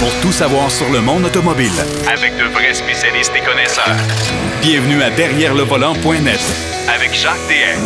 pour 0.00 0.12
tout 0.20 0.32
savoir 0.32 0.70
sur 0.70 0.90
le 0.90 1.00
monde 1.00 1.24
automobile. 1.24 1.70
Avec 2.12 2.36
de 2.36 2.44
vrais 2.52 2.74
spécialistes 2.74 3.32
et 3.36 3.40
connaisseurs. 3.44 3.96
Bienvenue 4.62 5.02
à 5.02 5.10
Derrière 5.10 5.54
le 5.54 5.62
volant.net 5.62 6.40
Avec 6.94 7.14
Jacques 7.14 7.34
DM. 7.48 7.80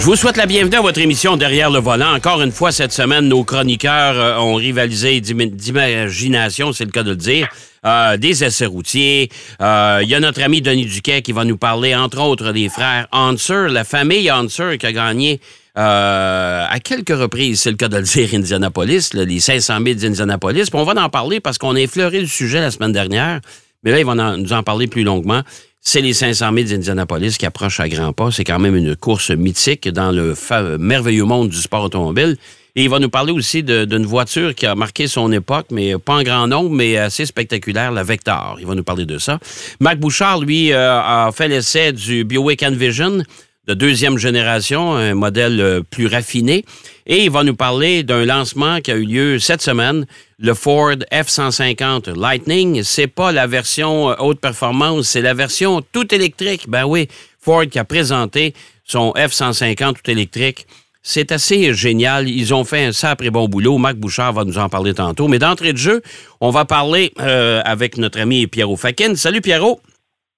Je 0.00 0.02
vous 0.10 0.16
souhaite 0.16 0.36
la 0.36 0.44
bienvenue 0.46 0.76
à 0.76 0.80
votre 0.82 1.00
émission 1.00 1.36
Derrière 1.36 1.70
le 1.70 1.78
volant. 1.78 2.14
Encore 2.14 2.42
une 2.42 2.52
fois, 2.52 2.72
cette 2.72 2.92
semaine, 2.92 3.26
nos 3.28 3.42
chroniqueurs 3.44 4.18
euh, 4.18 4.36
ont 4.38 4.54
rivalisé 4.56 5.20
d'im- 5.22 5.46
d'imagination, 5.50 6.72
c'est 6.74 6.84
le 6.84 6.90
cas 6.90 7.02
de 7.02 7.10
le 7.10 7.16
dire. 7.16 7.48
Euh, 7.86 8.16
des 8.18 8.44
essais 8.44 8.66
routiers. 8.66 9.30
Euh, 9.62 10.00
Il 10.02 10.08
y 10.08 10.14
a 10.14 10.20
notre 10.20 10.42
ami 10.42 10.60
Denis 10.60 10.84
Duquet 10.86 11.22
qui 11.22 11.32
va 11.32 11.44
nous 11.44 11.56
parler, 11.56 11.94
entre 11.94 12.20
autres, 12.20 12.52
des 12.52 12.68
frères 12.68 13.06
Hanser, 13.12 13.68
la 13.70 13.84
famille 13.84 14.30
Hanser 14.30 14.76
qui 14.78 14.86
a 14.86 14.92
gagné 14.92 15.40
euh, 15.76 16.66
à 16.68 16.78
quelques 16.78 17.16
reprises, 17.16 17.62
c'est 17.62 17.70
le 17.70 17.76
cas 17.76 17.88
de 17.88 17.96
le 17.96 18.04
dire, 18.04 18.28
Indianapolis, 18.32 19.10
là, 19.12 19.24
les 19.24 19.40
500 19.40 19.78
000 19.84 19.98
d'Indianapolis. 19.98 20.66
On 20.72 20.84
va 20.84 21.02
en 21.02 21.08
parler 21.08 21.40
parce 21.40 21.58
qu'on 21.58 21.74
a 21.74 21.80
effleuré 21.80 22.20
le 22.20 22.26
sujet 22.26 22.60
la 22.60 22.70
semaine 22.70 22.92
dernière, 22.92 23.40
mais 23.82 23.90
là, 23.90 23.98
ils 23.98 24.06
vont 24.06 24.14
nous 24.14 24.52
en 24.52 24.62
parler 24.62 24.86
plus 24.86 25.02
longuement. 25.02 25.42
C'est 25.80 26.00
les 26.00 26.14
500 26.14 26.52
000 26.54 26.68
d'Indianapolis 26.68 27.36
qui 27.36 27.44
approchent 27.44 27.80
à 27.80 27.88
grands 27.88 28.12
pas. 28.12 28.30
C'est 28.30 28.44
quand 28.44 28.58
même 28.58 28.76
une 28.76 28.94
course 28.96 29.30
mythique 29.30 29.88
dans 29.88 30.12
le 30.12 30.34
merveilleux 30.78 31.24
monde 31.24 31.48
du 31.48 31.58
sport 31.58 31.82
automobile. 31.82 32.36
Et 32.76 32.84
il 32.84 32.90
va 32.90 32.98
nous 32.98 33.10
parler 33.10 33.32
aussi 33.32 33.62
d'une 33.62 34.06
voiture 34.06 34.54
qui 34.54 34.66
a 34.66 34.74
marqué 34.74 35.06
son 35.06 35.30
époque, 35.30 35.66
mais 35.70 35.96
pas 35.96 36.14
en 36.14 36.22
grand 36.22 36.48
nombre, 36.48 36.70
mais 36.70 36.96
assez 36.96 37.26
spectaculaire, 37.26 37.92
la 37.92 38.02
Vector. 38.02 38.56
Il 38.58 38.66
va 38.66 38.74
nous 38.74 38.82
parler 38.82 39.06
de 39.06 39.18
ça. 39.18 39.38
Marc 39.78 39.98
Bouchard, 39.98 40.40
lui, 40.40 40.72
euh, 40.72 41.00
a 41.00 41.30
fait 41.32 41.46
l'essai 41.46 41.92
du 41.92 42.24
Buick 42.24 42.62
Envision 42.64 43.22
de 43.66 43.74
deuxième 43.74 44.18
génération, 44.18 44.94
un 44.94 45.14
modèle 45.14 45.60
euh, 45.60 45.80
plus 45.82 46.06
raffiné. 46.06 46.64
Et 47.06 47.24
il 47.24 47.30
va 47.30 47.44
nous 47.44 47.54
parler 47.54 48.02
d'un 48.02 48.24
lancement 48.24 48.80
qui 48.80 48.90
a 48.90 48.96
eu 48.96 49.04
lieu 49.04 49.38
cette 49.38 49.62
semaine, 49.62 50.06
le 50.38 50.54
Ford 50.54 50.96
F-150 51.10 52.18
Lightning. 52.18 52.82
C'est 52.82 53.06
pas 53.06 53.32
la 53.32 53.46
version 53.46 54.10
euh, 54.10 54.14
haute 54.18 54.40
performance, 54.40 55.08
c'est 55.08 55.22
la 55.22 55.34
version 55.34 55.82
tout 55.92 56.14
électrique. 56.14 56.68
Ben 56.68 56.84
oui, 56.84 57.08
Ford 57.40 57.66
qui 57.66 57.78
a 57.78 57.84
présenté 57.84 58.54
son 58.84 59.12
F-150 59.16 59.94
tout 60.02 60.10
électrique. 60.10 60.66
C'est 61.06 61.32
assez 61.32 61.74
génial. 61.74 62.28
Ils 62.28 62.54
ont 62.54 62.64
fait 62.64 62.86
un 62.86 62.92
sacré 62.92 63.28
bon 63.28 63.46
boulot. 63.46 63.76
Marc 63.76 63.96
Bouchard 63.96 64.32
va 64.32 64.44
nous 64.44 64.56
en 64.56 64.70
parler 64.70 64.94
tantôt. 64.94 65.28
Mais 65.28 65.38
d'entrée 65.38 65.74
de 65.74 65.78
jeu, 65.78 66.02
on 66.40 66.48
va 66.48 66.64
parler 66.64 67.12
euh, 67.20 67.60
avec 67.64 67.98
notre 67.98 68.18
ami 68.18 68.46
Pierrot 68.46 68.76
Fakin. 68.76 69.14
Salut 69.14 69.42
Pierrot. 69.42 69.80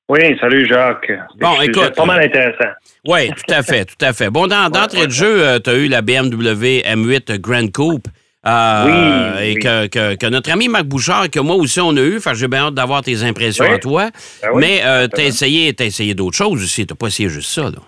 Oui, 0.08 0.20
salut 0.40 0.66
Jacques. 0.68 1.10
Bon, 1.40 1.48
C'est 1.58 1.66
écoute, 1.66 1.94
Pas 1.96 2.04
mal 2.04 2.22
intéressant. 2.22 2.70
Oui, 3.08 3.28
tout 3.30 3.52
à 3.54 3.62
fait, 3.62 3.84
tout 3.86 4.04
à 4.04 4.12
fait. 4.12 4.30
Bon, 4.30 4.46
dans- 4.46 4.70
d'entrée 4.70 5.06
de 5.06 5.12
jeu, 5.12 5.58
tu 5.62 5.70
as 5.70 5.74
eu 5.74 5.88
la 5.88 6.00
BMW 6.02 6.82
M8 6.84 7.38
Grand 7.40 7.70
Coupe. 7.72 8.06
euh, 8.46 8.84
Oui, 8.86 9.44
Et 9.48 9.54
oui. 9.54 9.58
Que, 9.58 9.86
que- 9.88 10.14
que 10.14 10.26
notre 10.26 10.52
ami 10.52 10.68
Marc 10.68 10.84
Bouchard, 10.84 11.28
que 11.30 11.40
moi 11.40 11.56
aussi 11.56 11.80
on 11.80 11.96
a 11.96 12.00
eu, 12.00 12.20
j'ai 12.34 12.46
bien 12.46 12.66
hâte 12.68 12.74
d'avoir 12.74 13.02
tes 13.02 13.24
impressions 13.24 13.64
Oui. 13.64 13.74
à 13.74 13.78
toi. 13.78 14.10
Ben 14.42 14.50
Mais 14.54 14.80
euh, 14.84 15.08
tu 15.12 15.20
as 15.20 15.24
essayé, 15.24 15.72
t'as 15.74 15.86
essayé 15.86 16.14
d'autres 16.14 16.36
choses 16.36 16.62
aussi, 16.62 16.86
tu 16.86 16.94
pas 16.94 17.08
essayé 17.08 17.28
juste 17.28 17.50
ça. 17.50 17.62
Là. 17.62 17.78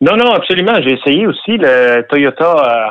Non, 0.00 0.16
non, 0.16 0.32
absolument. 0.34 0.80
J'ai 0.82 0.92
essayé 0.92 1.26
aussi 1.26 1.56
le 1.56 2.02
Toyota 2.08 2.44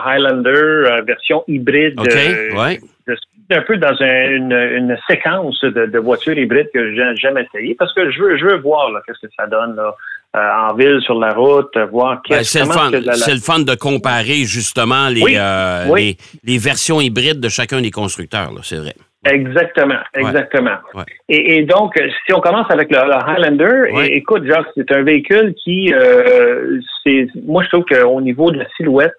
euh, 0.03 0.09
Highlander 0.09 0.49
euh, 0.49 1.01
version 1.07 1.43
hybride. 1.47 1.93
OK, 1.97 2.07
euh, 2.13 2.53
ouais. 2.55 2.79
suis 3.07 3.34
un 3.51 3.61
peu 3.61 3.77
dans 3.77 3.95
un- 4.01 4.29
une, 4.31 4.51
une 4.53 4.97
séquence 5.09 5.59
de, 5.61 5.85
de 5.85 5.99
voitures 5.99 6.37
hybrides 6.37 6.69
que 6.73 6.95
j'ai 6.95 7.15
jamais 7.15 7.45
essayé 7.53 7.75
parce 7.77 7.93
que 7.93 8.09
je 8.11 8.19
veux, 8.21 8.37
je 8.37 8.45
veux 8.45 8.57
voir 8.57 8.89
qu'est-ce 9.05 9.25
que 9.25 9.31
ça 9.37 9.45
donne 9.47 9.75
là, 9.75 9.95
euh, 10.35 10.69
en 10.69 10.73
ville, 10.73 10.99
sur 11.01 11.19
la 11.19 11.33
route, 11.33 11.77
voir 11.91 12.15
Ben, 12.15 12.37
qu'est-ce 12.37 12.51
c'est 12.51 12.59
le 12.61 12.65
comment 12.67 12.79
fun. 12.79 12.91
que 12.91 12.97
la- 13.05 13.13
C'est 13.13 13.33
le 13.33 13.39
fun 13.39 13.59
de 13.59 13.75
comparer 13.75 14.43
justement 14.45 15.07
les, 15.09 15.21
Oui, 15.21 15.35
euh, 15.37 15.85
oui. 15.89 16.17
les, 16.43 16.53
les 16.53 16.57
versions 16.57 16.99
hybrides 17.01 17.39
de 17.39 17.49
chacun 17.49 17.81
des 17.81 17.91
constructeurs, 17.91 18.51
là, 18.51 18.61
c'est 18.63 18.77
vrai. 18.77 18.93
Exactement, 19.27 19.97
exactement. 20.15 20.77
Ouais. 20.93 21.03
Et, 21.29 21.57
et 21.57 21.63
donc, 21.63 21.97
euh, 21.99 22.07
si 22.25 22.33
on 22.33 22.39
commence 22.41 22.69
avec 22.69 22.91
le, 22.91 22.97
le 22.97 23.13
Highlander, 23.15 23.91
Ouais. 23.91 24.07
et- 24.07 24.17
écoute, 24.17 24.43
Jacques, 24.45 24.67
c'est 24.75 24.91
un 24.91 25.01
véhicule 25.01 25.55
qui, 25.63 25.91
euh, 25.93 26.79
c'est, 27.03 27.27
moi, 27.43 27.63
je 27.63 27.69
trouve 27.69 27.85
qu'au 27.85 28.21
niveau 28.21 28.51
de 28.51 28.59
la 28.59 28.65
silhouette, 28.77 29.15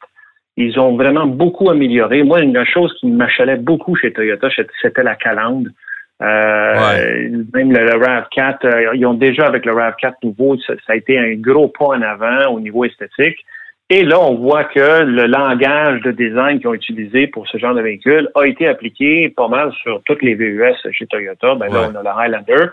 ils 0.56 0.78
ont 0.80 0.96
vraiment 0.96 1.26
beaucoup 1.26 1.68
amélioré. 1.70 2.22
Moi, 2.22 2.40
une 2.40 2.64
chose 2.64 2.94
qui 2.98 3.06
m'achalait 3.08 3.56
beaucoup 3.56 3.94
chez 3.96 4.12
Toyota, 4.12 4.48
c'était 4.82 5.02
la 5.02 5.14
calandre. 5.14 5.68
Euh, 6.22 7.28
Même 7.54 7.72
le, 7.72 7.84
le 7.84 7.92
RAV4, 7.98 8.64
euh, 8.64 8.94
ils 8.94 9.04
ont 9.06 9.14
déjà 9.14 9.46
avec 9.46 9.66
le 9.66 9.72
RAV4 9.72 10.14
nouveau, 10.22 10.56
ça, 10.58 10.72
ça 10.86 10.94
a 10.94 10.96
été 10.96 11.18
un 11.18 11.34
gros 11.34 11.68
pas 11.68 11.86
en 11.86 12.02
avant 12.02 12.52
au 12.54 12.60
niveau 12.60 12.84
esthétique. 12.84 13.36
Et 13.90 14.02
là, 14.02 14.18
on 14.18 14.34
voit 14.34 14.64
que 14.64 15.02
le 15.04 15.26
langage 15.26 16.00
de 16.00 16.10
design 16.10 16.58
qu'ils 16.58 16.68
ont 16.68 16.74
utilisé 16.74 17.28
pour 17.28 17.46
ce 17.46 17.58
genre 17.58 17.74
de 17.74 17.82
véhicule 17.82 18.28
a 18.34 18.44
été 18.46 18.66
appliqué 18.66 19.28
pas 19.28 19.46
mal 19.46 19.70
sur 19.82 20.02
toutes 20.04 20.22
les 20.22 20.34
VUS 20.34 20.74
chez 20.90 21.06
Toyota. 21.06 21.54
Ben 21.54 21.72
là, 21.72 21.82
Ouais. 21.82 21.86
on 21.92 21.96
a 21.96 22.02
le 22.02 22.08
Highlander. 22.08 22.70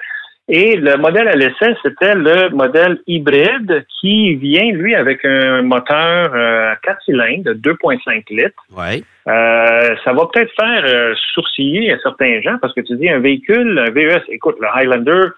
Et 0.49 0.75
le 0.75 0.97
modèle 0.97 1.29
à 1.29 1.35
l'essai, 1.35 1.73
c'était 1.81 2.15
le 2.15 2.49
modèle 2.49 2.99
hybride 3.07 3.85
qui 4.01 4.35
vient, 4.35 4.71
lui, 4.73 4.93
avec 4.93 5.23
un 5.23 5.61
moteur 5.61 6.33
euh, 6.35 6.73
à 6.73 6.75
4 6.83 7.01
cylindres 7.05 7.43
de 7.43 7.53
2,5 7.53 8.23
litres. 8.29 8.63
Ouais. 8.75 9.03
Euh, 9.27 9.95
ça 10.03 10.11
va 10.11 10.27
peut-être 10.33 10.51
faire 10.59 10.83
euh, 10.85 11.13
sourciller 11.33 11.93
à 11.93 11.99
certains 11.99 12.41
gens 12.41 12.57
parce 12.61 12.73
que 12.73 12.81
tu 12.81 12.97
dis 12.97 13.09
un 13.09 13.19
véhicule, 13.19 13.79
un 13.79 13.91
VUS, 13.91 14.21
écoute, 14.27 14.57
le 14.59 14.67
Highlander, 14.67 15.29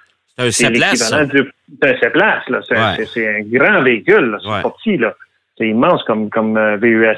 C'est 0.49 0.71
l'équivalent 0.71 1.25
du 1.27 1.51
c'est 2.67 2.75
un. 2.75 2.95
C'est, 3.05 3.27
un 3.27 3.41
grand 3.43 3.83
véhicule. 3.83 4.37
C'est 4.41 4.49
Ouais. 4.89 4.97
là. 4.97 5.13
C'est 5.57 5.67
immense 5.67 6.03
comme, 6.03 6.29
comme 6.31 6.57
euh, 6.57 6.77
VUS. 6.77 7.17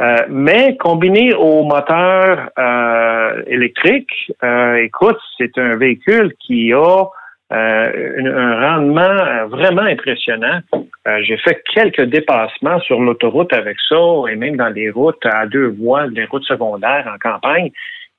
Euh, 0.00 0.16
mais 0.30 0.76
combiné 0.78 1.34
au 1.34 1.62
moteur 1.62 2.48
euh, 2.58 3.42
électrique, 3.46 4.32
euh, 4.42 4.76
écoute, 4.76 5.18
c'est 5.36 5.58
un 5.58 5.76
véhicule 5.76 6.32
qui 6.40 6.72
a 6.72 7.04
euh, 7.52 8.32
un 8.32 8.60
rendement 8.60 9.00
euh, 9.00 9.46
vraiment 9.46 9.82
impressionnant. 9.82 10.60
Euh, 11.08 11.18
J'ai 11.22 11.36
fait 11.38 11.62
quelques 11.74 12.04
dépassements 12.04 12.78
sur 12.80 13.00
l'autoroute 13.00 13.52
avec 13.52 13.76
ça 13.88 13.96
et 14.30 14.36
même 14.36 14.56
dans 14.56 14.68
les 14.68 14.90
routes 14.90 15.24
à 15.26 15.46
deux 15.46 15.66
voies, 15.68 16.08
des 16.08 16.26
routes 16.26 16.44
secondaires 16.44 17.12
en 17.12 17.18
campagne. 17.18 17.70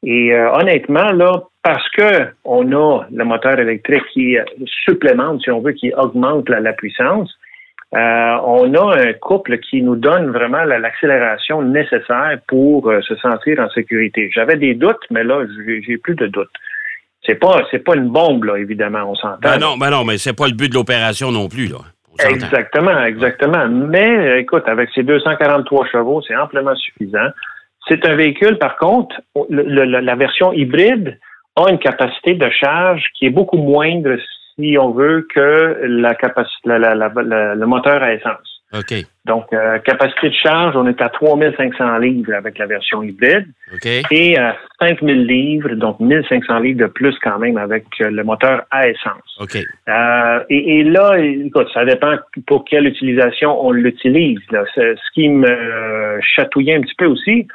Et 0.04 0.34
honnêtement, 0.36 1.12
là, 1.12 1.44
parce 1.62 1.88
que 1.92 2.26
on 2.44 2.72
a 2.74 3.06
le 3.14 3.24
moteur 3.24 3.60
électrique 3.60 4.04
qui 4.12 4.36
supplémente, 4.66 5.44
si 5.44 5.52
on 5.52 5.60
veut, 5.60 5.74
qui 5.74 5.94
augmente 5.94 6.50
la, 6.50 6.74
puissance, 6.74 7.32
on 7.94 8.74
a 8.74 8.98
un 8.98 9.14
couple 9.14 9.60
qui 9.60 9.84
nous 9.84 9.96
donne 9.96 10.32
vraiment 10.32 10.64
la- 10.64 10.80
l'accélération 10.80 11.62
nécessaire 11.62 12.40
pour 12.48 12.92
se 13.04 13.16
sentir 13.18 13.60
en 13.60 13.70
sécurité. 13.70 14.32
J'avais 14.34 14.56
des 14.56 14.74
doutes, 14.74 15.06
mais 15.12 15.24
là, 15.24 15.46
j'ai 15.86 15.98
plus 15.98 16.16
de 16.16 16.26
doutes. 16.26 16.50
C'est 17.32 17.40
pas, 17.40 17.62
c'est 17.72 17.80
pas 17.80 17.96
une 17.96 18.10
bombe, 18.10 18.44
là, 18.44 18.58
évidemment, 18.58 19.04
on 19.08 19.16
s'entend. 19.16 19.38
Ben 19.42 19.58
non, 19.58 19.78
ben 19.78 19.90
non, 19.90 20.04
mais 20.04 20.18
c'est 20.18 20.36
pas 20.36 20.48
le 20.48 20.54
but 20.54 20.68
de 20.70 20.74
l'opération 20.76 21.32
non 21.32 21.48
plus, 21.48 21.68
là. 21.68 21.78
Exactement, 22.30 23.04
exactement. 23.06 23.68
Mais 23.70 24.42
écoute, 24.42 24.64
avec 24.68 24.90
ces 24.94 25.04
243 25.04 25.88
chevaux, 25.92 26.22
c'est 26.28 26.36
amplement 26.36 26.76
suffisant. 26.76 27.30
C'est 27.88 28.06
un 28.06 28.16
véhicule, 28.16 28.58
par 28.58 28.76
contre, 28.78 29.16
le- 29.50 29.64
le- 29.64 30.00
la 30.02 30.16
version 30.16 30.52
hybride 30.52 31.18
a 31.56 31.70
une 31.70 31.80
capacité 31.80 32.34
de 32.36 32.50
charge 32.50 33.04
qui 33.18 33.26
est 33.28 33.30
beaucoup 33.30 33.58
moindre, 33.58 34.18
si 34.56 34.78
on 34.78 34.92
veut, 34.92 35.26
que 35.34 35.78
la 35.84 36.14
capacité, 36.16 36.60
la- 36.68 36.80
la- 36.80 36.96
la- 36.96 37.12
la- 37.24 37.56
le 37.56 37.66
moteur 37.66 38.04
à 38.04 38.14
essence. 38.14 38.62
OK. 38.74 38.94
Donc, 39.26 39.46
euh, 39.54 39.78
capacité 39.80 40.30
de 40.30 40.34
charge, 40.34 40.76
on 40.76 40.88
est 40.88 41.00
à 41.00 41.10
3500 41.10 42.00
livres 42.00 42.34
avec 42.34 42.58
la 42.58 42.66
version 42.66 43.04
hybride 43.04 43.46
OK. 43.72 43.86
et 44.10 44.36
à 44.38 44.58
5000 44.80 45.28
livres, 45.28 45.76
donc 45.76 46.00
1500 46.00 46.58
livres 46.60 46.80
de 46.80 46.88
plus 46.88 47.16
quand 47.22 47.38
même 47.38 47.58
avec 47.58 47.86
euh, 48.02 48.10
le 48.10 48.24
moteur 48.24 48.64
à 48.72 48.88
essence. 48.90 49.38
Euh, 49.88 50.40
et, 50.50 50.80
et 50.80 50.84
là, 50.84 51.20
écoute, 51.20 51.68
ça 51.72 51.86
dépend 51.86 52.16
pour 52.48 52.66
quelle 52.66 52.88
utilisation 52.88 53.64
on 53.64 53.72
l'utilise. 53.72 54.40
C'est- 54.74 54.96
Ce 54.96 55.12
qui 55.14 55.30
me 55.30 55.48
euh, 55.48 56.20
chatouillait 56.36 56.76
un 56.76 56.82
petit 56.82 56.96
peu 56.98 57.06
aussi, 57.06 57.48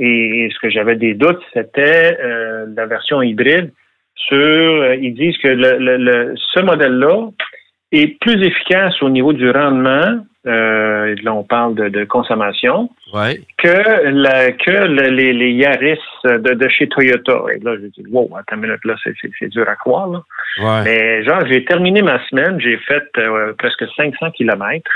et 0.00 0.48
ce 0.52 0.58
que 0.58 0.68
j'avais 0.70 0.96
des 0.96 1.14
doutes, 1.14 1.42
c'était 1.52 2.18
euh, 2.20 2.66
la 2.76 2.86
version 2.86 3.22
hybride 3.22 3.70
sur, 4.16 4.36
euh, 4.36 4.96
ils 4.96 5.14
disent 5.14 5.38
que 5.38 5.46
le, 5.48 5.78
le- 5.78 5.96
le- 5.98 6.34
ce 6.36 6.60
modèle-là 6.60 7.28
est 7.92 8.18
plus 8.20 8.42
efficace 8.44 9.00
au 9.02 9.10
niveau 9.10 9.32
du 9.32 9.48
rendement, 9.50 10.24
euh, 10.46 11.14
là 11.22 11.32
on 11.34 11.42
parle 11.44 11.74
de, 11.74 11.88
de 11.88 12.04
consommation, 12.04 12.90
Ouais. 13.12 13.40
que, 13.58 14.08
la, 14.10 14.52
que 14.52 14.70
le- 14.70 15.10
les, 15.10 15.32
les 15.32 15.52
Yaris 15.52 15.98
de, 16.24 16.36
de 16.38 16.68
chez 16.68 16.88
Toyota. 16.88 17.42
Et 17.54 17.58
là, 17.60 17.76
j'ai 17.80 17.88
dit, 18.02 18.04
wow, 18.10 18.30
attends 18.36 18.56
une 18.56 18.62
minute, 18.62 18.84
là, 18.84 18.94
c'est, 19.04 19.48
dur 19.48 19.68
à 19.68 19.76
croire. 19.76 20.08
Là. 20.08 20.22
Ouais. 20.62 20.84
Mais 20.84 21.24
genre, 21.24 21.46
j'ai 21.46 21.64
terminé 21.64 22.02
ma 22.02 22.18
semaine, 22.28 22.60
j'ai 22.60 22.76
fait 22.78 23.04
euh, 23.18 23.52
presque 23.56 23.84
500 23.96 24.30
kilomètres 24.32 24.90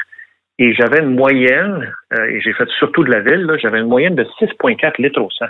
et 0.58 0.74
j'avais 0.74 0.98
une 0.98 1.14
moyenne, 1.14 1.92
euh, 2.18 2.24
et 2.30 2.40
j'ai 2.40 2.52
fait 2.52 2.68
surtout 2.78 3.04
de 3.04 3.10
la 3.12 3.20
ville, 3.20 3.42
là, 3.46 3.56
j'avais 3.58 3.78
une 3.78 3.86
moyenne 3.88 4.16
de 4.16 4.24
6,4 4.40 5.00
litres 5.00 5.20
au 5.20 5.30
100. 5.30 5.46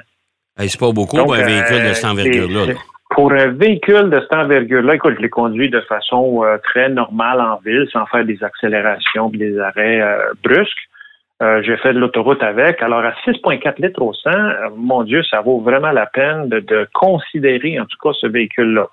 Hey, 0.59 0.69
c'est 0.69 0.79
pas 0.81 0.93
beaucoup 0.93 1.17
pour 1.17 1.35
un 1.35 1.43
véhicule 1.45 1.77
de 1.77 1.89
euh, 1.89 1.95
cette 1.95 2.05
envergure-là. 2.05 2.65
c'est- 2.67 2.73
là. 2.75 2.79
Pour 3.19 3.33
un 3.33 3.49
véhicule 3.49 4.11
de 4.11 4.21
cette 4.21 4.33
envergure-là, 4.33 4.95
écoute, 4.95 5.15
je 5.17 5.23
l'ai 5.23 5.29
conduit 5.29 5.69
de 5.69 5.81
façon 5.81 6.45
euh, 6.45 6.57
très 6.63 6.89
normale 6.89 7.41
en 7.41 7.57
ville, 7.57 7.89
sans 7.93 8.07
faire 8.07 8.25
des 8.25 8.45
accélérations 8.45 9.29
et 9.35 9.39
des 9.39 9.59
arrêts 9.59 10.01
euh, 10.01 10.19
brusques. 10.45 10.89
Euh, 11.43 11.61
j'ai 11.65 11.77
fait 11.79 11.95
de 11.95 11.99
l'autoroute 11.99 12.41
avec. 12.45 12.81
Alors, 12.81 13.01
à 13.01 13.11
6,4 13.27 13.83
litres 13.85 14.03
au 14.03 14.15
100, 14.15 14.31
euh, 14.31 14.69
mon 14.77 15.03
Dieu, 15.03 15.25
ça 15.25 15.41
vaut 15.41 15.59
vraiment 15.59 15.91
la 15.91 16.07
peine 16.07 16.49
de, 16.49 16.89
considérer, 16.95 17.81
en 17.81 17.87
tout 17.87 17.99
cas, 18.01 18.11
ce 18.21 18.29
véhicule-là. 18.29 18.87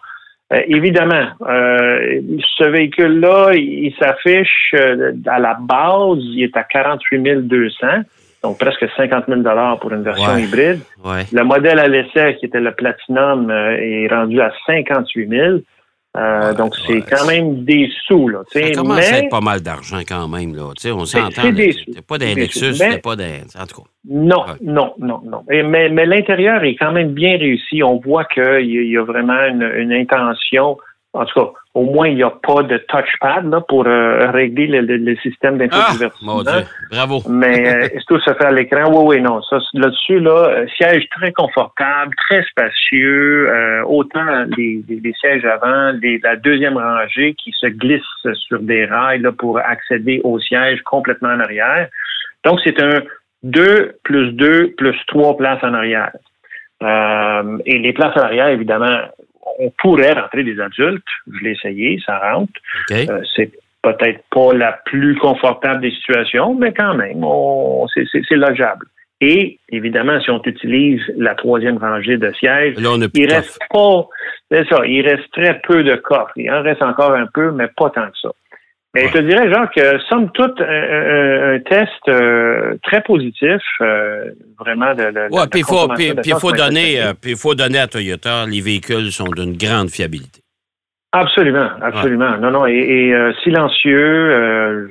Évidemment, 0.70 1.28
ce 1.42 2.64
véhicule-là, 2.64 3.54
il, 3.54 3.94
s'affiche 4.00 4.74
à 5.28 5.38
la 5.38 5.56
base, 5.60 6.18
il 6.20 6.44
est 6.46 6.58
à 6.58 6.64
48 6.64 7.48
200, 7.48 7.88
donc 8.46 8.60
presque 8.60 8.86
50 8.96 9.26
000 9.28 9.42
pour 9.82 9.92
une 9.92 10.04
version 10.04 10.38
hybride. 10.38 10.82
Le 11.04 11.44
modèle 11.44 11.80
à 11.80 11.88
l'essai, 11.88 12.38
qui 12.40 12.46
était 12.46 12.60
le 12.60 12.74
Platinum, 12.74 13.50
est 13.50 14.08
rendu 14.08 14.40
à 14.40 14.52
58 14.68 15.30
000. 15.30 15.58
Euh, 16.18 16.54
donc, 16.54 16.76
c'est 16.88 17.02
quand 17.02 17.26
même 17.26 17.66
des 17.66 17.90
sous. 18.06 18.30
Là, 18.30 18.44
ça 18.48 18.62
commence 18.72 19.12
à 19.12 19.18
être 19.18 19.30
pas 19.30 19.42
mal 19.42 19.62
d'argent 19.62 20.00
quand 20.08 20.28
même. 20.28 20.56
Là. 20.56 20.72
On 20.94 21.06
s'entend. 21.06 21.42
C'est 21.42 22.08
pas 22.08 22.18
des 22.18 22.36
Lexus, 22.36 22.76
c'était 22.76 23.00
pas 23.00 23.16
des... 23.16 23.42
En 23.60 23.66
tout 23.66 23.82
cas. 23.82 23.88
Non, 24.08 24.46
non, 24.62 24.94
non, 25.00 25.22
non. 25.26 25.44
mais 25.48 25.90
mais 25.90 26.06
l'intérieur 26.06 26.64
est 26.64 26.76
quand 26.76 26.92
même 26.92 27.10
bien 27.14 27.38
réussi. 27.38 27.82
On 27.84 27.98
voit 28.00 28.26
qu'il 28.26 28.90
y, 28.92 28.98
a 28.98 29.04
vraiment 29.04 29.44
une, 29.46 29.70
une 29.76 29.92
intention 29.92 30.78
en 31.16 31.26
tout 31.26 31.40
cas, 31.40 31.52
au 31.74 31.84
moins, 31.84 32.08
il 32.08 32.16
n'y 32.16 32.24
a 32.24 32.30
pas 32.30 32.64
de 32.64 32.78
touchpad 32.78 33.50
là, 33.50 33.62
pour 33.62 33.86
euh, 33.86 34.32
régler 34.32 34.68
le, 34.68 34.98
le, 34.98 35.16
système 35.18 35.58
d'infodivertissement. 35.58 36.42
Ah, 36.48 36.62
Bravo. 36.92 37.22
Mais 37.30 37.68
euh, 37.68 38.00
tout 38.08 38.20
se 38.20 38.34
fait 38.34 38.46
à 38.46 38.52
l'écran? 38.52 38.90
Oui, 38.90 39.18
oui, 39.18 39.22
non. 39.22 39.42
Ça, 39.44 39.58
là-dessus, 39.74 40.20
là, 40.20 40.48
euh, 40.48 40.66
siège 40.78 41.08
très 41.10 41.32
confortable, 41.32 42.14
très 42.28 42.44
spacieux. 42.44 43.50
autant 43.88 44.46
les, 44.58 44.84
les, 44.88 45.14
sièges 45.14 45.46
avant, 45.46 45.92
les, 46.02 46.20
la 46.24 46.36
deuxième 46.36 46.78
rangée 46.78 47.34
qui 47.34 47.52
se 47.52 47.68
glisse 47.68 48.02
sur 48.48 48.60
des 48.60 48.86
rails 48.86 49.22
là, 49.22 49.32
pour 49.32 49.60
accéder 49.60 50.22
au 50.24 50.40
siège 50.40 50.82
complètement 50.84 51.30
en 51.30 51.40
arrière. 51.40 51.90
Donc, 52.44 52.60
c'est 52.64 52.82
un 52.82 53.02
2 53.44 53.98
plus 54.04 54.32
2 54.32 54.76
plus 54.78 54.98
3 55.08 55.38
places 55.38 55.64
en 55.64 55.74
arrière. 55.74 56.12
et 56.82 57.80
les 57.80 57.94
places 57.94 58.16
en 58.16 58.22
arrière, 58.22 58.48
évidemment, 58.48 59.00
on 59.60 59.72
pourrait 59.78 60.14
rentrer 60.14 60.44
des 60.44 60.60
adultes. 60.60 61.04
Je 61.32 61.44
l'ai 61.44 61.52
essayé, 61.52 62.00
ça 62.06 62.20
rentre. 62.20 62.54
Euh, 62.92 63.22
c'est 63.36 63.52
peut-être 63.82 64.24
pas 64.32 64.54
la 64.54 64.74
plus 64.86 65.16
confortable 65.16 65.82
des 65.82 65.92
situations, 65.92 66.56
mais 66.56 66.74
quand 66.74 66.96
même, 66.96 67.24
c'est 67.96 68.36
logeable. 68.36 68.88
Et 69.22 69.60
évidemment, 69.70 70.20
si 70.20 70.30
on 70.30 70.42
utilise 70.44 71.02
la 71.16 71.36
troisième 71.36 71.78
rangée 71.78 72.18
de 72.18 72.32
sièges, 72.34 72.76
il 73.14 73.34
reste 73.34 73.60
pas, 73.70 74.08
c'est 74.52 74.68
ça, 74.68 74.86
il 74.86 75.08
reste 75.08 75.32
très 75.32 75.62
peu 75.62 75.84
de 75.84 75.96
coffres. 75.96 76.34
Il 76.36 76.52
en 76.52 76.62
reste 76.62 76.82
encore 76.82 77.14
un 77.14 77.28
peu, 77.34 77.52
mais 77.52 77.68
pas 77.78 77.90
tant 77.92 78.08
que 78.08 78.18
ça. 78.22 78.30
Mais 78.96 79.08
je 79.10 79.12
te 79.12 79.18
dirais, 79.20 79.52
Jean, 79.52 79.68
que 79.68 80.00
somme 80.08 80.32
toute, 80.32 80.62
un, 80.62 81.60
test 81.70 81.92
euh, 82.08 82.78
très 82.82 83.02
positif, 83.02 83.62
euh, 83.82 84.32
vraiment 84.58 84.96
de, 84.96 85.28
Oui, 85.32 85.42
puis 85.52 85.60
il 85.60 85.66
faut, 85.66 85.90
puis, 85.90 86.32
faut 86.40 86.54
donner, 86.54 87.02
euh, 87.02 87.14
puis 87.14 87.36
faut 87.36 87.56
donner 87.56 87.80
à 87.80 87.88
Toyota, 87.88 88.46
les 88.46 88.62
véhicules 88.62 89.12
sont 89.12 89.28
d'une 89.28 89.58
grande 89.58 89.90
fiabilité. 89.90 90.40
Absolument, 91.12 91.70
absolument. 91.82 92.38
Non, 92.38 92.52
non, 92.52 92.68
et, 92.68 93.14
silencieux. 93.44 94.90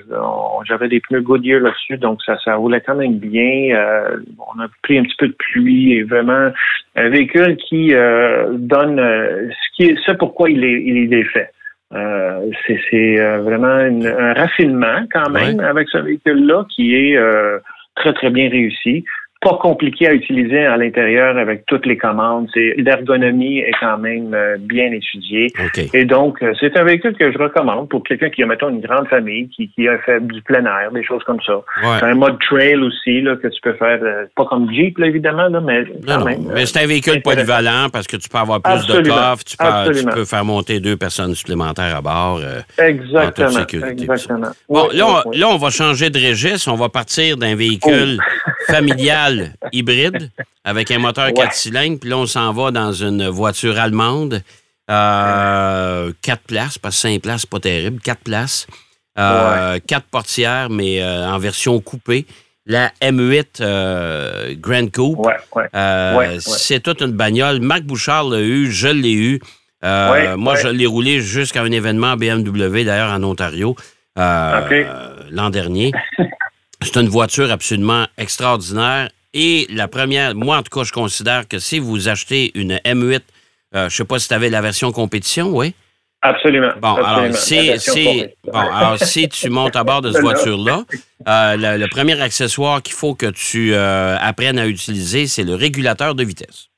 J'avais 0.67 0.89
des 0.89 1.01
pneus 1.01 1.21
Goodyear 1.21 1.61
là-dessus, 1.61 1.99
donc 1.99 2.23
ça, 2.25 2.39
ça 2.43 2.55
roulait 2.55 2.81
quand 2.81 2.95
même 2.95 3.19
bien. 3.19 3.79
on 4.39 4.61
a 4.61 4.69
pris 4.83 4.99
un 4.99 5.03
petit 5.03 5.17
peu 5.19 5.29
de 5.29 5.37
pluie 5.39 5.93
et 5.93 6.03
vraiment 6.03 6.51
un 6.97 7.09
véhicule 7.11 7.56
qui 7.56 7.93
donne 8.53 8.97
ce 8.99 9.77
qui 9.77 9.91
est, 9.91 9.99
ce 10.06 10.12
pourquoi 10.12 10.49
il 10.49 10.65
est, 10.65 10.83
il 10.83 11.12
est 11.12 11.25
fait. 11.25 11.51
Euh, 11.92 12.50
c'est 12.66 13.20
euh, 13.20 13.40
vraiment 13.42 13.69
un 13.69 14.32
raffinement 14.32 15.04
quand 15.12 15.31
même 15.31 15.60
avec 15.60 15.88
ce 15.90 15.98
véhicule-là 15.98 16.64
qui 16.75 16.94
est 16.94 17.16
euh, 17.16 17.58
très, 17.94 18.12
très 18.14 18.31
bien 18.31 18.48
réussi 18.48 19.04
pas 19.44 19.58
compliqué 19.61 20.08
à 20.08 20.14
utiliser 20.14 20.64
à 20.64 20.76
l'intérieur 20.79 21.37
avec 21.37 21.67
toutes 21.67 21.85
les 21.85 21.99
commandes. 21.99 22.49
L'ergonomie 22.55 23.58
est 23.58 23.75
quand 23.79 23.99
même 23.99 24.32
euh, 24.32 24.56
bien 24.58 24.91
étudiée. 24.91 25.52
Et 25.93 26.06
donc, 26.06 26.43
euh, 26.43 26.55
c'est 26.58 26.76
un 26.79 26.85
véhicule 26.85 27.14
que 27.14 27.31
je 27.31 27.37
recommande 27.37 27.91
pour 27.91 28.02
quelqu'un 28.02 28.31
qui 28.31 28.43
a, 28.43 28.46
mettons, 28.46 28.70
une 28.70 28.81
grande 28.81 29.06
famille, 29.08 29.49
qui, 29.50 29.69
qui 29.69 29.87
a 29.87 29.99
fait 29.99 30.26
du 30.26 30.41
plein 30.43 30.64
air, 30.64 30.91
des 30.93 31.05
choses 31.05 31.23
comme 31.25 31.41
ça. 31.46 31.61
C'est 32.00 32.06
un 32.06 32.14
mode 32.14 32.38
trail 32.41 32.76
aussi 32.76 33.20
là, 33.20 33.37
que 33.37 33.49
tu 33.49 33.61
peux 33.62 33.75
faire, 33.75 33.99
euh, 34.02 34.25
pas 34.35 34.46
comme 34.46 34.73
Jeep, 34.73 34.96
là, 34.99 35.08
évidemment, 35.08 35.49
là, 35.49 35.61
mais 35.61 35.85
quand 36.06 36.25
même. 36.25 36.50
Mais 36.55 36.64
c'est 36.64 36.82
un 36.82 36.87
véhicule 36.87 37.20
polyvalent 37.20 37.88
parce 37.93 38.06
que 38.06 38.17
tu 38.17 38.31
peux 38.31 38.38
avoir 38.38 38.62
plus 38.62 38.87
de 38.87 39.08
coffres, 39.08 39.44
tu 39.44 39.56
peux, 39.58 39.94
tu 39.94 40.05
peux, 40.06 40.25
faire 40.25 40.44
monter 40.44 40.81
deux 40.81 40.96
personnes 40.96 41.35
supplémentaires 41.35 41.94
à 41.94 42.00
bord. 42.00 42.41
exactement. 42.79 43.67
exactement. 43.91 44.49
Bon, 44.70 44.88
là, 44.94 45.23
on, 45.26 45.31
là, 45.32 45.49
on 45.49 45.58
va 45.58 45.69
changer 45.69 46.08
de 46.08 46.19
registre. 46.19 46.73
On 46.73 46.76
va 46.76 46.88
partir 46.88 47.37
d'un 47.37 47.55
véhicule 47.55 48.19
oh. 48.19 48.73
familial 48.73 49.33
hybride 49.72 50.31
avec 50.64 50.90
un 50.90 50.98
moteur 50.98 51.32
4 51.32 51.52
cylindres. 51.52 51.98
Puis 52.00 52.10
là, 52.10 52.19
on 52.19 52.26
s'en 52.26 52.52
va 52.52 52.70
dans 52.70 52.92
une 52.92 53.28
voiture 53.28 53.78
allemande. 53.78 54.42
Euh, 54.90 56.12
4 56.22 56.42
places, 56.42 56.78
parce 56.78 56.96
que 56.96 57.08
5 57.08 57.22
places, 57.22 57.46
pas 57.46 57.60
terrible. 57.60 58.00
4 58.00 58.20
places. 58.20 58.66
Euh, 59.19 59.78
4 59.86 60.06
portières, 60.06 60.70
mais 60.70 61.02
euh, 61.02 61.26
en 61.28 61.38
version 61.38 61.81
coupée. 61.81 62.26
La 62.66 62.90
M8 63.02 63.60
euh, 63.60 64.54
Grand 64.58 64.90
Coupe. 64.90 65.26
Euh, 65.75 66.38
c'est 66.40 66.81
toute 66.81 67.02
une 67.02 67.12
bagnole. 67.12 67.60
Marc 67.60 67.82
Bouchard 67.82 68.25
l'a 68.25 68.40
eu, 68.40 68.70
je 68.70 68.88
l'ai 68.88 69.12
eu. 69.12 69.40
moi, 69.82 70.56
je 70.56 70.69
l'ai 70.69 70.86
roulé 70.86 71.20
jusqu'à 71.20 71.62
un 71.62 71.70
événement 71.70 72.16
BMW, 72.16 72.84
d'ailleurs, 72.84 73.12
en 73.12 73.22
Ontario, 73.22 73.76
l'an 74.16 75.50
dernier. 75.50 75.92
C'est 76.81 76.96
une 76.96 77.08
voiture 77.08 77.50
absolument 77.50 78.06
extraordinaire. 78.19 79.08
Et 79.34 79.66
la 79.69 79.88
première, 79.88 80.34
moi 80.34 80.58
en 80.58 80.62
tout 80.62 80.78
cas, 80.78 80.84
je 80.84 80.92
considère 80.92 81.46
que 81.46 81.58
si 81.58 81.81
vous 81.81 82.08
achetez 82.08 82.52
une 82.54 82.76
M8, 82.76 83.20
euh, 83.20 83.20
je 83.72 83.84
ne 83.84 83.88
sais 83.88 84.04
pas 84.04 84.19
si 84.20 84.28
tu 84.28 84.34
avais 84.34 84.48
la 84.48 84.60
version 84.60 84.92
compétition, 84.92 85.48
oui? 85.48 85.75
Absolument. 86.22 86.72
Bon, 86.81 86.94
Alors, 86.94 87.34
si, 88.98 89.28
tu 89.28 89.50
montes 89.50 89.76
à 89.76 89.84
bord 89.84 90.00
de 90.00 90.10
cette 90.10 90.22
voiture-là, 90.22 90.84
euh, 91.28 91.76
le, 91.76 91.86
premier 91.88 92.19
accessoire 92.19 92.81
qu'il 92.81 92.94
faut 92.94 93.14
que 93.14 93.26
tu 93.26 93.75
euh, 93.75 94.16
apprennes 94.19 94.58
à 94.58 94.66
utiliser, 94.66 95.26
c'est 95.26 95.42
le 95.42 95.54
régulateur 95.54 96.14
de 96.14 96.25
vitesse. 96.25 96.69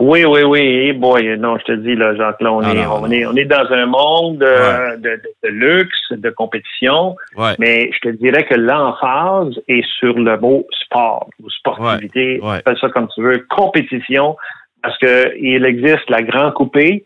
Oui, 0.00 0.24
oui, 0.24 0.42
oui. 0.42 0.60
Et 0.60 0.92
boy, 0.92 1.36
non, 1.38 1.58
je 1.58 1.64
te 1.64 1.72
dis, 1.72 1.96
là, 1.96 2.12
là, 2.12 2.36
on, 2.40 2.62
est, 2.62 2.86
on, 2.86 3.10
est, 3.10 3.26
on 3.26 3.34
est 3.34 3.44
dans 3.44 3.66
un 3.72 3.86
monde 3.86 4.42
euh, 4.44 4.96
de, 4.96 5.20
de, 5.42 5.48
luxe, 5.48 6.12
de 6.12 6.30
compétition. 6.30 7.16
Mais 7.58 7.90
je 7.92 8.08
te 8.08 8.16
dirais 8.16 8.44
que 8.44 8.54
l'emphase 8.54 9.60
est 9.66 9.84
sur 9.98 10.16
le 10.16 10.38
mot 10.38 10.66
sport 10.84 11.28
ou 11.42 11.50
sportivité. 11.50 12.40
Fais 12.64 12.76
ça 12.80 12.88
comme 12.90 13.08
tu 13.12 13.22
veux. 13.22 13.44
Compétition. 13.50 14.36
Parce 14.82 14.96
que 14.98 15.36
il 15.36 15.64
existe 15.64 16.08
la 16.08 16.22
grand 16.22 16.52
coupée, 16.52 17.02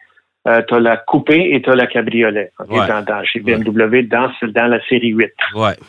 euh, 0.46 0.60
tu 0.68 0.74
as 0.74 0.80
la 0.80 0.98
coupée 0.98 1.54
et 1.54 1.62
tu 1.62 1.70
as 1.70 1.74
la 1.74 1.86
cabriolet 1.86 2.52
dans, 2.68 3.02
dans, 3.02 3.24
chez 3.24 3.40
BMW 3.40 4.02
dans, 4.02 4.30
dans 4.42 4.66
la 4.66 4.84
série 4.88 5.08
8. 5.08 5.32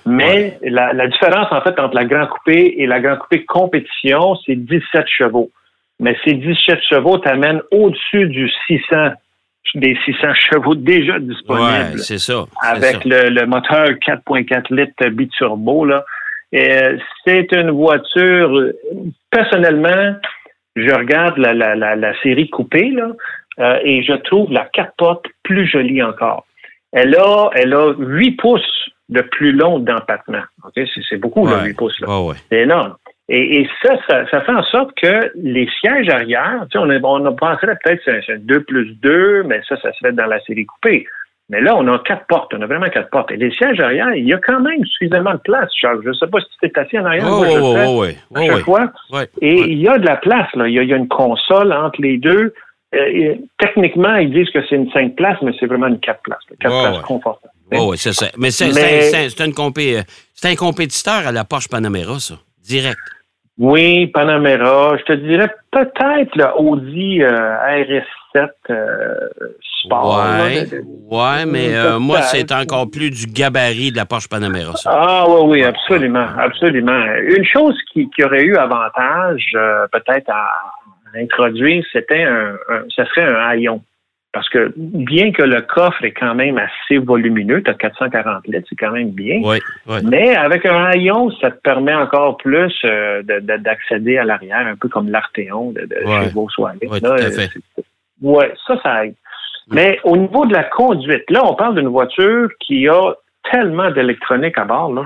Mais 0.05 0.57
la, 0.61 0.93
la 0.93 1.07
différence, 1.07 1.47
en 1.51 1.59
fait, 1.59 1.77
entre 1.77 1.95
la 1.95 2.05
grand 2.05 2.27
coupée 2.27 2.75
et 2.77 2.87
la 2.87 3.01
grand 3.01 3.17
coupée 3.17 3.43
compétition, 3.43 4.37
c'est 4.45 4.55
17 4.55 5.05
chevaux 5.07 5.51
mais 5.99 6.15
ces 6.23 6.33
17 6.33 6.79
chevaux 6.89 7.17
t'amènent 7.17 7.61
au-dessus 7.71 8.27
du 8.27 8.49
600 8.67 9.13
des 9.75 9.97
600 10.05 10.33
chevaux 10.35 10.75
déjà 10.75 11.19
disponibles. 11.19 11.97
c'est 11.97 12.19
ça. 12.19 12.45
Avec 12.61 13.03
Le, 13.05 13.45
moteur 13.45 13.87
4.4 13.87 14.73
litres 14.73 15.09
biturbo, 15.09 15.85
là. 15.85 16.05
C'est 16.51 17.51
une 17.53 17.71
voiture, 17.71 18.71
personnellement, 19.31 20.15
je 20.75 20.93
regarde 20.93 21.37
la, 21.37 21.53
la, 21.53 21.95
la, 21.95 22.21
série 22.21 22.49
coupée, 22.49 22.91
là, 22.91 23.11
euh, 23.59 23.79
et 23.83 24.03
je 24.03 24.13
trouve 24.13 24.51
la 24.51 24.65
4 24.65 24.93
portes 24.97 25.25
plus 25.41 25.67
jolie 25.67 26.03
encore. 26.03 26.45
Elle 26.91 27.15
a, 27.15 27.49
elle 27.55 27.73
a 27.73 27.93
8 27.97 28.33
pouces 28.33 28.89
de 29.09 29.21
plus 29.21 29.51
long 29.51 29.79
d'empattement. 29.79 30.43
C'est 30.75 31.17
beaucoup, 31.17 31.47
8 31.47 31.73
pouces. 31.73 31.99
Là. 31.99 32.07
C'est 32.51 32.59
énorme. 32.59 32.95
Et, 33.29 33.67
ça, 33.81 33.95
ça, 34.07 34.41
fait 34.41 34.51
en 34.51 34.63
sorte 34.63 34.91
que 35.01 35.31
les 35.35 35.69
sièges 35.79 36.09
arrière, 36.09 36.65
tu 36.69 36.77
sais, 36.77 36.77
on, 36.77 36.89
a, 36.89 36.99
on 36.99 37.25
a 37.25 37.31
pensé 37.31 37.65
peut-être 37.65 38.01
c'est 38.03 38.33
un 38.33 38.37
2 38.37 38.63
plus 38.63 38.95
2, 38.95 39.43
mais 39.43 39.61
ça, 39.67 39.79
ça 39.81 39.93
serait 39.93 40.11
dans 40.11 40.25
la 40.25 40.41
série 40.41 40.65
coupée. 40.65 41.07
Mais 41.49 41.61
là, 41.61 41.75
on 41.75 41.87
a 41.87 41.99
quatre 41.99 42.25
portes. 42.27 42.53
On 42.53 42.61
a 42.61 42.65
vraiment 42.65 42.87
quatre 42.87 43.09
portes. 43.09 43.31
Et 43.31 43.37
les 43.37 43.51
sièges 43.51 43.79
arrière, 43.79 44.13
il 44.15 44.25
y 44.25 44.33
a 44.33 44.37
quand 44.37 44.59
même 44.61 44.83
suffisamment 44.85 45.33
de 45.33 45.39
place, 45.39 45.69
Charles. 45.75 46.01
Je 46.03 46.09
ne 46.09 46.13
sais 46.13 46.27
pas 46.27 46.39
si 46.39 46.47
tu 46.61 46.65
es 46.65 46.79
assis 46.79 46.99
en 46.99 47.05
arrière. 47.05 47.25
Oh, 47.27 47.45
oh, 47.45 48.05
oh, 48.31 48.35
à 48.35 48.45
chaque 48.45 48.63
fois. 48.63 48.91
Et 49.41 49.59
il 49.59 49.79
y 49.79 49.87
a 49.87 49.97
de 49.97 50.05
la 50.05 50.17
place. 50.17 50.47
Là. 50.55 50.67
Il, 50.67 50.73
y 50.73 50.93
a, 50.93 50.95
une 50.95 51.07
console 51.07 51.73
entre 51.73 52.01
les 52.01 52.17
deux. 52.17 52.53
Euh, 52.95 53.35
techniquement, 53.57 54.15
ils 54.15 54.31
disent 54.31 54.49
que 54.51 54.59
c'est 54.67 54.75
une 54.75 54.89
5 54.91 55.15
places, 55.15 55.37
mais 55.41 55.51
c'est 55.59 55.65
vraiment 55.65 55.87
une 55.87 55.99
4 55.99 56.21
places. 56.23 56.39
4 56.59 56.81
places 56.81 57.01
confortables. 57.03 57.53
oui, 57.71 57.97
c'est 57.97 58.13
ça. 58.13 58.27
Mais 58.37 58.51
c'est 58.51 59.41
un 59.41 60.55
compétiteur 60.55 61.27
à 61.27 61.31
la 61.31 61.43
Porsche 61.43 61.67
Panamera, 61.67 62.19
ça. 62.19 62.35
Direct. 62.63 62.97
Oui, 63.59 64.07
Panamera. 64.07 64.97
Je 64.97 65.03
te 65.03 65.13
dirais 65.13 65.49
peut-être 65.71 66.35
le 66.35 66.45
Audi 66.57 67.21
euh, 67.21 67.55
RS7 68.35 68.47
euh, 68.71 69.13
Sport. 69.83 70.17
Ouais, 70.17 70.55
là, 70.55 70.61
de- 70.65 70.69
de- 70.77 70.83
ouais, 71.15 71.45
mais 71.45 71.75
euh, 71.75 71.99
moi, 71.99 72.21
c'est 72.23 72.51
encore 72.51 72.89
plus 72.89 73.11
du 73.11 73.27
gabarit 73.27 73.91
de 73.91 73.97
la 73.97 74.05
Porsche 74.05 74.27
Panamera, 74.27 74.75
ça. 74.75 74.89
Ah 74.91 75.25
oui, 75.29 75.41
oui, 75.59 75.63
absolument, 75.63 76.25
absolument. 76.39 76.99
Une 77.21 77.45
chose 77.45 77.77
qui, 77.91 78.09
qui 78.09 78.23
aurait 78.23 78.41
eu 78.43 78.55
avantage, 78.55 79.51
peut-être 79.91 80.29
à, 80.29 80.45
à 81.13 81.19
introduire, 81.21 81.83
c'était 81.91 82.23
un, 82.23 82.55
un- 82.69 82.83
ce 82.89 83.05
serait 83.05 83.25
un 83.25 83.35
haillon. 83.49 83.81
Parce 84.33 84.49
que 84.49 84.73
bien 84.75 85.31
que 85.31 85.43
le 85.43 85.61
coffre 85.61 86.03
est 86.03 86.11
quand 86.11 86.33
même 86.33 86.57
assez 86.57 86.97
volumineux, 86.97 87.61
tu 87.61 87.69
as 87.69 87.75
440 87.75 88.47
litres, 88.47 88.65
c'est 88.67 88.75
quand 88.75 88.89
même 88.91 89.11
bien. 89.11 89.39
Oui, 89.43 89.57
oui. 89.87 89.97
Mais 90.03 90.35
avec 90.35 90.65
un 90.65 90.85
haillon, 90.85 91.29
ça 91.39 91.51
te 91.51 91.61
permet 91.61 91.93
encore 91.93 92.37
plus 92.37 92.73
euh, 92.83 93.21
de- 93.21 93.39
de- 93.41 93.57
d'accéder 93.57 94.17
à 94.17 94.23
l'arrière, 94.23 94.65
un 94.65 94.75
peu 94.75 94.89
comme 94.89 95.09
l'Arteon 95.11 95.71
de, 95.71 95.81
de 95.81 95.95
Ouais. 96.07 96.23
chez 96.25 96.29
Volkswagen. 96.33 96.77
Ouais, 96.89 96.99
Là, 96.99 97.09
tout 97.09 97.23
à 97.23 97.29
fait. 97.29 97.49
c'est- 97.53 97.83
Ouais, 98.23 98.51
ça, 98.65 98.79
ça 98.81 99.05
aide. 99.05 99.13
Mais 99.71 99.99
au 100.03 100.17
niveau 100.17 100.45
de 100.47 100.53
la 100.53 100.63
conduite, 100.63 101.29
là, 101.29 101.41
on 101.45 101.53
parle 101.53 101.75
d'une 101.75 101.87
voiture 101.89 102.49
qui 102.59 102.87
a 102.87 103.13
tellement 103.51 103.91
d'électronique 103.91 104.57
à 104.57 104.65
bord, 104.65 104.93
là, 104.93 105.03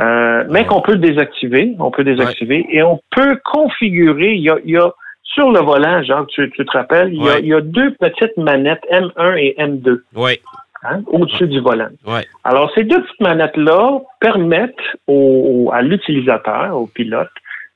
euh, 0.00 0.44
mais 0.48 0.60
Ouais. 0.60 0.66
qu'on 0.66 0.80
peut 0.80 0.96
désactiver. 0.96 1.74
On 1.78 1.90
peut 1.90 2.02
désactiver 2.04 2.64
et 2.70 2.82
on 2.82 2.98
peut 3.14 3.38
configurer. 3.44 4.32
Il 4.32 4.40
y 4.42 4.48
a, 4.50 4.56
il 4.64 4.70
y 4.70 4.78
a 4.78 4.90
sur 5.34 5.50
le 5.52 5.60
volant, 5.60 6.02
Jacques, 6.02 6.28
tu, 6.28 6.50
tu 6.50 6.64
te 6.64 6.70
rappelles, 6.72 7.12
il 7.14 7.22
y, 7.22 7.28
a, 7.28 7.32
Ouais. 7.34 7.40
il 7.40 7.46
y 7.48 7.54
a 7.54 7.60
deux 7.60 7.94
petites 7.94 8.36
manettes 8.36 8.84
M1 8.90 9.36
et 9.38 9.54
M2 9.58 10.02
Oui, 10.14 10.38
hein, 10.82 11.02
au-dessus 11.06 11.46
du 11.48 11.60
volant. 11.60 11.88
oui. 12.06 12.20
Alors, 12.44 12.70
ces 12.74 12.84
deux 12.84 13.00
petites 13.02 13.20
manettes-là 13.20 14.00
permettent 14.20 14.74
au, 15.06 15.66
au- 15.68 15.72
à 15.72 15.82
l'utilisateur, 15.82 16.76
au 16.76 16.86
pilote, 16.86 17.30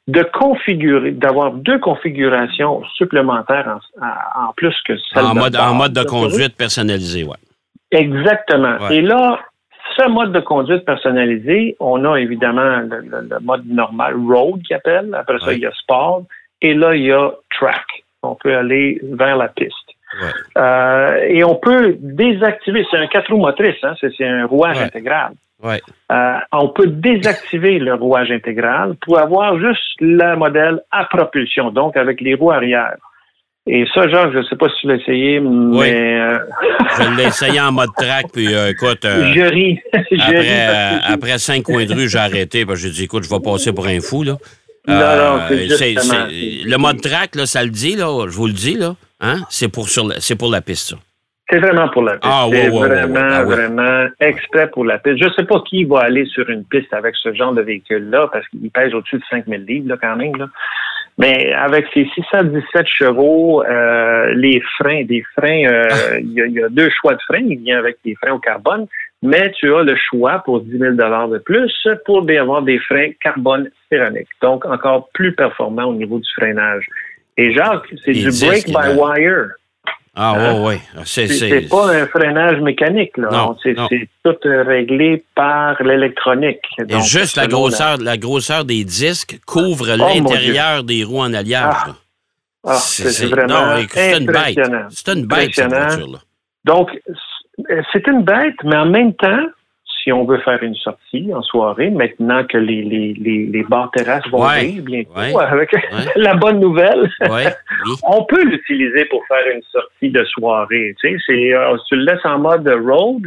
de 0.09 0.23
configurer, 0.23 1.13
d'avoir 1.13 1.53
deux 1.53 1.79
configurations 1.79 2.83
supplémentaires 2.97 3.79
en, 4.03 4.53
plus 4.57 4.75
que 4.87 4.93
celle 5.13 5.25
En 5.25 5.35
de 5.35 5.39
mode, 5.41 5.57
en 5.57 5.75
mode 5.75 5.93
de 5.95 6.03
conduite 6.05 6.57
personnalisé, 6.57 7.25
ouais. 7.25 7.37
Exactement. 7.91 8.77
Ouais. 8.83 8.97
Et 8.97 9.01
là, 9.01 9.39
ce 9.97 10.09
mode 10.09 10.33
de 10.33 10.41
conduite 10.41 10.85
personnalisé, 10.85 11.77
on 11.81 12.05
a 12.05 12.19
évidemment 12.21 12.81
le, 12.81 13.01
le- 13.01 13.29
le 13.31 13.39
mode 13.41 13.65
normal, 13.67 14.15
road 14.17 14.61
qui 14.67 14.75
appelle. 14.75 15.15
Après 15.15 15.39
ça, 15.39 15.47
Ouais. 15.47 15.57
il 15.57 15.61
y 15.63 15.67
a 15.67 15.73
sport. 15.73 16.23
Et 16.65 16.75
là, 16.75 16.95
il 16.95 17.03
y 17.05 17.13
a 17.13 17.31
track. 17.59 17.85
On 18.23 18.35
peut 18.37 18.57
aller 18.57 18.99
vers 19.03 19.37
la 19.37 19.49
piste. 19.49 19.75
Ouais. 20.23 20.63
Euh, 20.63 21.19
et 21.29 21.45
on 21.45 21.57
peut 21.57 21.97
désactiver, 22.01 22.87
c'est 22.91 22.97
un 22.97 23.07
quatre 23.07 23.31
roues 23.33 23.41
motrices, 23.41 23.83
hein, 23.83 23.95
c'est 24.01 24.25
un 24.25 24.47
rouage 24.47 24.79
Ouais. 24.79 24.85
intégral. 24.85 25.33
Ouais. 25.63 25.81
Euh, 26.13 26.35
on 26.53 26.69
peut 26.69 26.87
désactiver 26.87 27.79
le 27.79 27.95
rouage 27.95 28.31
intégral 28.31 28.95
pour 29.03 29.19
avoir 29.19 29.59
juste 29.59 30.01
le 30.01 30.37
modèle 30.37 30.81
à 30.91 31.05
propulsion, 31.05 31.71
donc 31.71 31.97
avec 31.97 32.21
les 32.21 32.35
roues 32.35 32.51
arrière. 32.53 32.95
Et 33.67 33.87
ça, 33.95 34.07
Georges, 34.09 34.33
je 34.35 34.39
ne 34.39 34.43
sais 34.45 34.57
pas 34.57 34.69
si 34.69 34.75
tu 34.83 34.87
l'as 34.89 34.97
essayé, 34.97 35.41
mais 35.41 36.21
euh, 36.21 36.39
Je 36.99 37.17
l'ai 37.17 37.25
essayé 37.29 37.61
en 37.61 37.73
mode 37.73 37.95
track, 37.97 38.27
puis 38.33 38.55
euh, 38.55 38.71
écoute, 38.71 39.05
euh, 39.07 39.33
je 39.35 39.41
ris. 39.41 39.81
je 39.95 40.21
après, 40.21 40.39
ris 40.41 40.47
parce 40.67 41.07
que- 41.09 41.13
après 41.15 41.39
cinq 41.39 41.63
coins 41.63 41.87
de 41.87 41.95
rue, 41.95 42.09
j'ai 42.09 42.19
arrêté, 42.19 42.67
parce 42.67 42.81
que 42.83 42.87
j'ai 42.89 42.93
dit, 42.93 43.05
écoute, 43.05 43.25
je 43.25 43.31
vais 43.31 43.41
passer 43.41 43.73
pour 43.73 43.87
un 43.87 44.01
fou, 44.01 44.23
là. 44.23 44.35
Non, 44.87 44.95
non, 44.97 45.41
c'est 45.49 45.55
Euh, 45.55 45.77
c'est- 45.77 45.93
justement- 45.95 46.27
le 46.29 46.77
mode 46.77 47.01
track, 47.01 47.35
là, 47.37 47.47
ça 47.47 47.63
le 47.65 47.71
dit, 47.71 47.97
là, 47.97 48.27
je 48.29 48.33
vous 48.37 48.47
le 48.47 48.53
dis, 48.53 48.75
là, 48.75 48.95
hein, 49.21 49.39
c'est 49.49 49.69
pour, 49.69 49.89
sur 49.89 50.07
la- 50.07 50.17
pour 50.39 50.51
la 50.51 50.61
piste, 50.61 50.91
ça. 50.91 50.97
C'est 51.51 51.59
vraiment 51.59 51.89
pour 51.91 52.03
la 52.03 52.13
piste. 52.13 52.23
Ah, 52.25 52.49
ouais, 52.49 52.63
c'est 52.65 52.71
ouais, 52.71 52.89
vraiment, 52.89 53.15
ouais. 53.15 53.29
Ah, 53.31 53.45
ouais. 53.45 53.55
vraiment 53.55 54.07
exprès 54.21 54.71
pour 54.71 54.85
la 54.85 54.99
piste. 54.99 55.19
Je 55.19 55.25
ne 55.25 55.33
sais 55.35 55.45
pas 55.45 55.61
qui 55.69 55.85
va 55.85 56.01
aller 56.01 56.25
sur 56.27 56.49
une 56.49 56.65
piste 56.65 56.93
avec 56.93 57.15
ce 57.17 57.33
genre 57.35 57.53
de 57.53 57.61
véhicule-là, 57.63 58.29
parce 58.33 58.47
qu'il 58.49 58.71
pèse 58.71 58.95
au-dessus 58.95 59.17
de 59.19 59.23
5000 59.31 59.65
livres, 59.67 59.89
là, 59.89 59.97
quand 60.01 60.17
même. 60.17 60.35
Là. 60.37 60.49
Mais 61.17 61.53
avec 61.53 61.87
ses 61.95 62.07
617 62.15 62.87
chevaux, 62.89 63.63
euh, 63.65 64.33
les 64.35 64.61
freins, 64.79 65.05
des 65.05 65.23
freins, 65.39 65.65
euh, 65.67 65.85
Ah. 65.91 66.19
il 66.19 66.33
y, 66.33 66.41
a- 66.43 66.47
il 66.47 66.53
y 66.55 66.63
a 66.63 66.69
deux 66.69 66.91
choix 67.01 67.15
de 67.15 67.21
freins. 67.23 67.45
Il 67.47 67.59
vient 67.61 67.79
avec 67.79 67.99
des 68.05 68.17
freins 68.17 68.33
au 68.33 68.41
carbone, 68.41 68.87
mais 69.23 69.53
tu 69.53 69.73
as 69.73 69.83
le 69.85 69.95
choix 69.97 70.41
pour 70.45 70.61
10 70.61 70.77
000 70.77 70.95
de 70.95 71.39
plus 71.39 71.73
pour 72.05 72.25
avoir 72.37 72.63
des 72.63 72.79
freins 72.81 73.11
carbone 73.23 73.71
céramique. 73.89 74.29
Donc, 74.43 74.65
encore 74.65 75.09
plus 75.15 75.33
performant 75.35 75.85
au 75.85 75.95
niveau 75.95 76.19
du 76.19 76.29
freinage. 76.37 76.85
Et 77.37 77.53
Jacques, 77.53 77.87
c'est 78.05 78.13
du 78.13 78.31
brake 78.47 78.67
by 78.67 78.73
là. 78.73 78.95
wire. 78.97 79.49
Ah, 80.17 80.35
Hein? 80.37 80.63
ouais, 80.63 80.67
ouais. 80.67 80.81
C'est, 81.05 81.69
pas 81.69 81.93
un 81.93 82.07
freinage 82.07 82.61
mécanique, 82.61 83.17
là. 83.17 83.55
C'est 83.63 83.75
tout 83.75 84.37
euh, 84.47 84.63
réglé 84.63 85.25
par 85.35 85.83
l'électronique. 85.83 86.61
Et 86.89 87.01
juste 87.01 87.37
la 87.37 87.49
grosseur, 87.49 87.97
la 87.99 88.17
grosseur 88.17 88.65
des 88.65 88.85
disques 88.85 89.41
couvre 89.47 89.87
Oh, 89.93 89.97
l'intérieur 89.97 90.85
des 90.85 91.03
roues 91.03 91.21
en 91.21 91.35
alliage. 91.35 91.75
Ah, 91.83 91.89
là. 91.89 91.95
Ah, 92.67 92.75
c'est 92.75 93.27
vraiment 93.27 93.77
c'est 93.91 94.19
une 94.19 94.27
bête. 94.27 94.59
C'est 94.91 95.09
une 95.13 95.27
bête, 95.27 95.55
cette 95.55 95.69
voiture-là. 95.69 96.19
Donc, 96.65 96.91
c'est 97.93 98.07
une 98.07 98.23
bête, 98.23 98.57
mais 98.65 98.77
en 98.77 98.87
même 98.87 99.15
temps, 99.15 99.47
si 100.05 100.13
on 100.13 100.25
veut 100.25 100.39
faire 100.39 100.63
une 100.63 100.75
sortie 100.77 101.33
en 101.35 101.41
soirée, 101.43 101.89
maintenant 101.91 102.45
que 102.45 102.59
les, 102.59 102.83
les, 102.83 103.15
les, 103.15 103.47
les 103.47 103.63
bars 103.65 103.91
terrasses 103.91 104.29
vont 104.31 104.43
Ouais, 104.47 104.67
ouvrir 104.69 104.83
bientôt, 104.85 105.11
ouais, 105.39 105.45
avec 105.57 105.73
ouais. 105.73 105.81
la 106.17 106.35
bonne 106.35 106.61
nouvelle, 106.61 107.11
on 108.03 108.23
peut 108.25 108.45
l'utiliser 108.45 109.07
pour 109.07 109.27
faire 109.27 109.47
une 109.55 109.63
sortie 109.73 110.11
de 110.11 110.23
soirée. 110.25 110.95
Tu 111.01 111.09
sais, 111.11 111.17
c'est, 111.27 111.55
euh, 111.55 111.77
tu 111.89 111.97
le 111.97 112.05
laisses 112.05 112.25
en 112.25 112.39
mode 112.39 112.69
road 112.69 113.23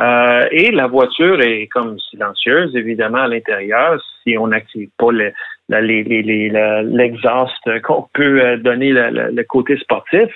euh, 0.00 0.46
et 0.52 0.70
la 0.70 0.86
voiture 0.86 1.40
est 1.42 1.66
comme 1.66 1.98
silencieuse, 1.98 2.74
évidemment, 2.76 3.22
à 3.22 3.28
l'intérieur. 3.28 4.00
Si 4.22 4.38
on 4.38 4.46
n'active 4.46 4.88
pas 4.98 5.10
l'exhaust 6.82 7.80
qu'on 7.82 8.06
peut 8.14 8.40
euh, 8.40 8.56
donner 8.56 8.90
le, 8.90 9.10
le- 9.10 9.30
le 9.32 9.42
côté 9.44 9.76
sportif. 9.78 10.28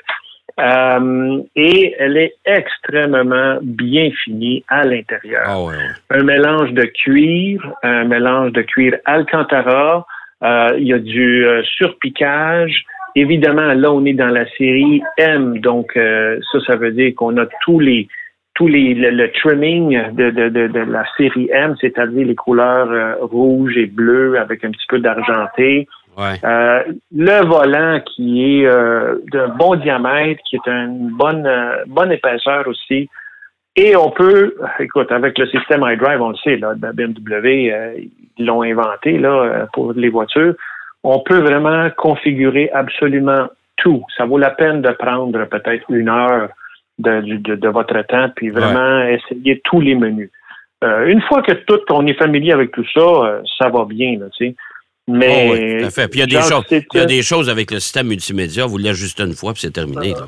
Euh, 0.58 1.42
et 1.54 1.94
elle 1.98 2.16
est 2.16 2.34
extrêmement 2.46 3.58
bien 3.62 4.10
finie 4.24 4.64
à 4.68 4.84
l'intérieur 4.84 5.42
Ah, 5.44 5.60
ouais, 5.60 5.74
ouais. 5.74 6.18
un 6.18 6.22
mélange 6.22 6.72
de 6.72 6.84
cuir, 6.84 7.60
un 7.82 8.04
mélange 8.04 8.52
de 8.52 8.62
cuir 8.62 8.96
Alcantara. 9.04 10.06
Euh, 10.42 10.68
il 10.78 10.86
y 10.86 10.92
a 10.94 10.98
du 10.98 11.46
euh, 11.46 11.62
surpiquage. 11.64 12.84
Évidemment, 13.14 13.72
là, 13.74 13.92
on 13.92 14.04
est 14.06 14.14
dans 14.14 14.28
la 14.28 14.46
série 14.56 15.02
M, 15.18 15.58
donc 15.60 15.92
ça, 15.94 16.60
ça 16.66 16.76
veut 16.76 16.92
dire 16.92 17.14
qu'on 17.14 17.36
a 17.38 17.46
tous 17.62 17.80
les 17.80 18.08
tous 18.54 18.68
les 18.68 18.94
le, 18.94 19.10
le 19.10 19.30
trimming 19.32 20.12
de, 20.12 20.30
de, 20.30 20.48
de, 20.48 20.66
de 20.68 20.80
la 20.80 21.04
série 21.16 21.48
M, 21.52 21.74
c'est-à-dire 21.80 22.26
les 22.26 22.34
couleurs 22.34 23.18
rouge 23.20 23.76
et 23.76 23.86
bleu 23.86 24.38
avec 24.38 24.64
un 24.64 24.70
petit 24.70 24.86
peu 24.88 24.98
d'argenté. 24.98 25.86
Ouais. 26.16 26.40
Euh, 26.44 26.82
le 27.14 27.46
volant 27.46 28.00
qui 28.00 28.60
est 28.60 28.66
euh, 28.66 29.16
d'un 29.30 29.48
bon 29.48 29.76
diamètre, 29.76 30.40
qui 30.48 30.56
est 30.56 30.66
une 30.66 31.10
bonne 31.10 31.46
euh, 31.46 31.84
bonne 31.86 32.10
épaisseur 32.10 32.66
aussi. 32.66 33.08
Et 33.76 33.94
on 33.94 34.10
peut, 34.10 34.54
écoute, 34.78 35.12
avec 35.12 35.38
le 35.38 35.46
système 35.48 35.84
iDrive, 35.86 36.22
on 36.22 36.30
le 36.30 36.36
sait, 36.36 36.56
là, 36.56 36.74
de 36.74 36.92
BMW, 36.92 38.08
ils 38.38 38.46
l'ont 38.46 38.62
inventé 38.62 39.18
là 39.18 39.66
pour 39.74 39.92
les 39.92 40.08
voitures. 40.08 40.54
On 41.04 41.18
peut 41.18 41.40
vraiment 41.40 41.90
configurer 41.90 42.70
absolument 42.72 43.48
tout. 43.76 44.02
Ça 44.16 44.24
vaut 44.24 44.38
la 44.38 44.48
peine 44.48 44.80
de 44.80 44.90
prendre 44.92 45.44
peut-être 45.44 45.84
une 45.90 46.08
heure 46.08 46.48
de, 46.98 47.20
de, 47.20 47.54
de 47.54 47.68
votre 47.68 48.00
temps, 48.06 48.30
puis 48.34 48.48
vraiment 48.48 49.02
essayer 49.02 49.60
tous 49.64 49.82
les 49.82 49.94
menus. 49.94 50.30
Une 50.82 51.20
fois 51.20 51.42
que 51.42 51.52
tout, 51.52 51.80
on 51.90 52.06
est 52.06 52.18
familier 52.18 52.52
avec 52.52 52.72
tout 52.72 52.86
ça, 52.94 53.42
ça 53.58 53.68
va 53.68 53.84
bien, 53.84 54.16
tu 54.38 54.46
sais. 54.46 54.56
Mais 55.08 55.46
Oh, 55.48 55.52
oui, 55.52 55.78
tout 55.80 55.86
à 55.86 55.90
fait. 55.90 56.08
Puis 56.08 56.20
il 56.20 56.20
y 56.20 56.36
a 56.36 56.40
des 56.40 56.46
choses, 56.48 56.64
il 56.70 56.98
y 56.98 57.00
a 57.00 57.04
des 57.06 57.22
choses 57.22 57.48
avec 57.48 57.70
le 57.70 57.78
système 57.80 58.08
multimédia, 58.08 58.66
vous 58.66 58.78
l'ajustez 58.78 59.22
une 59.22 59.34
fois, 59.34 59.52
puis 59.52 59.62
c'est 59.62 59.70
terminé. 59.72 60.10
là. 60.14 60.26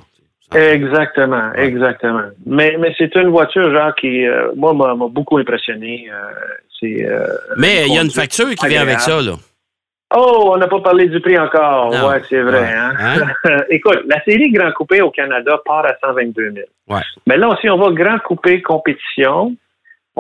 Exactement, 0.55 1.51
Ouais. 1.55 1.67
exactement. 1.67 2.23
Mais, 2.47 2.77
mais 2.79 2.95
c'est 2.97 3.15
une 3.17 3.29
voiture, 3.29 3.71
genre, 3.75 3.95
qui, 3.97 4.25
euh, 4.27 4.51
moi, 4.57 4.73
m'a 4.73 4.95
beaucoup 5.09 5.37
impressionné. 5.39 6.09
Euh, 6.11 6.15
c'est, 6.81 7.05
euh, 7.07 7.27
Mais 7.59 7.87
il 7.87 7.95
y 7.95 7.99
a 7.99 8.03
une 8.03 8.11
facture 8.11 8.49
qui 8.55 8.67
vient 8.69 8.83
avec 8.83 9.01
ça, 9.01 9.21
là. 9.21 9.33
Oh, 10.17 10.53
on 10.55 10.57
n'a 10.57 10.67
pas 10.69 10.81
parlé 10.81 11.07
du 11.07 11.21
prix 11.21 11.39
encore. 11.39 11.91
Non. 11.93 12.09
Ouais, 12.09 12.23
c'est 12.31 12.41
vrai. 12.41 12.61
Ouais. 12.61 12.73
Hein? 12.73 13.27
Écoute, 13.71 14.01
la 14.09 14.23
série 14.25 14.51
Grand 14.51 14.73
Coupé 14.73 15.03
au 15.03 15.11
Canada 15.11 15.61
part 15.67 15.85
à 15.85 15.93
122 16.03 16.53
000. 16.55 16.67
Ouais. 16.89 17.03
Mais 17.27 17.37
là, 17.37 17.55
si 17.61 17.69
on 17.69 17.77
va 17.77 17.91
Grand 17.91 18.19
Coupé 18.21 18.63
compétition, 18.63 19.55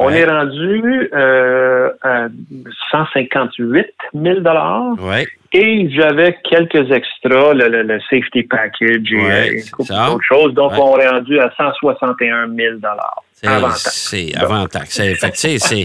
on 0.00 0.06
Ouais. 0.06 0.20
est 0.20 0.24
rendu 0.26 1.10
euh, 1.12 1.90
à 2.02 2.28
158 2.90 3.86
000 4.14 4.40
Ouais. 5.00 5.26
et 5.52 5.90
j'avais 5.90 6.38
quelques 6.48 6.90
extras, 6.90 7.52
le, 7.54 7.68
le- 7.68 7.82
le 7.82 8.00
safety 8.08 8.44
package 8.44 9.12
et 9.12 9.16
Ouais, 9.16 9.58
ça. 9.84 10.06
d'autres 10.06 10.22
choses. 10.22 10.54
Donc, 10.54 10.72
on 10.78 10.98
est 10.98 11.08
rendu 11.08 11.38
à 11.40 11.50
161 11.56 12.48
000 12.54 12.76
C'est, 13.32 13.46
avant 13.46 13.68
taxe. 13.68 14.08
c'est 14.10 14.36
avant 14.36 14.66
taxe. 14.66 15.00
C'est, 15.58 15.82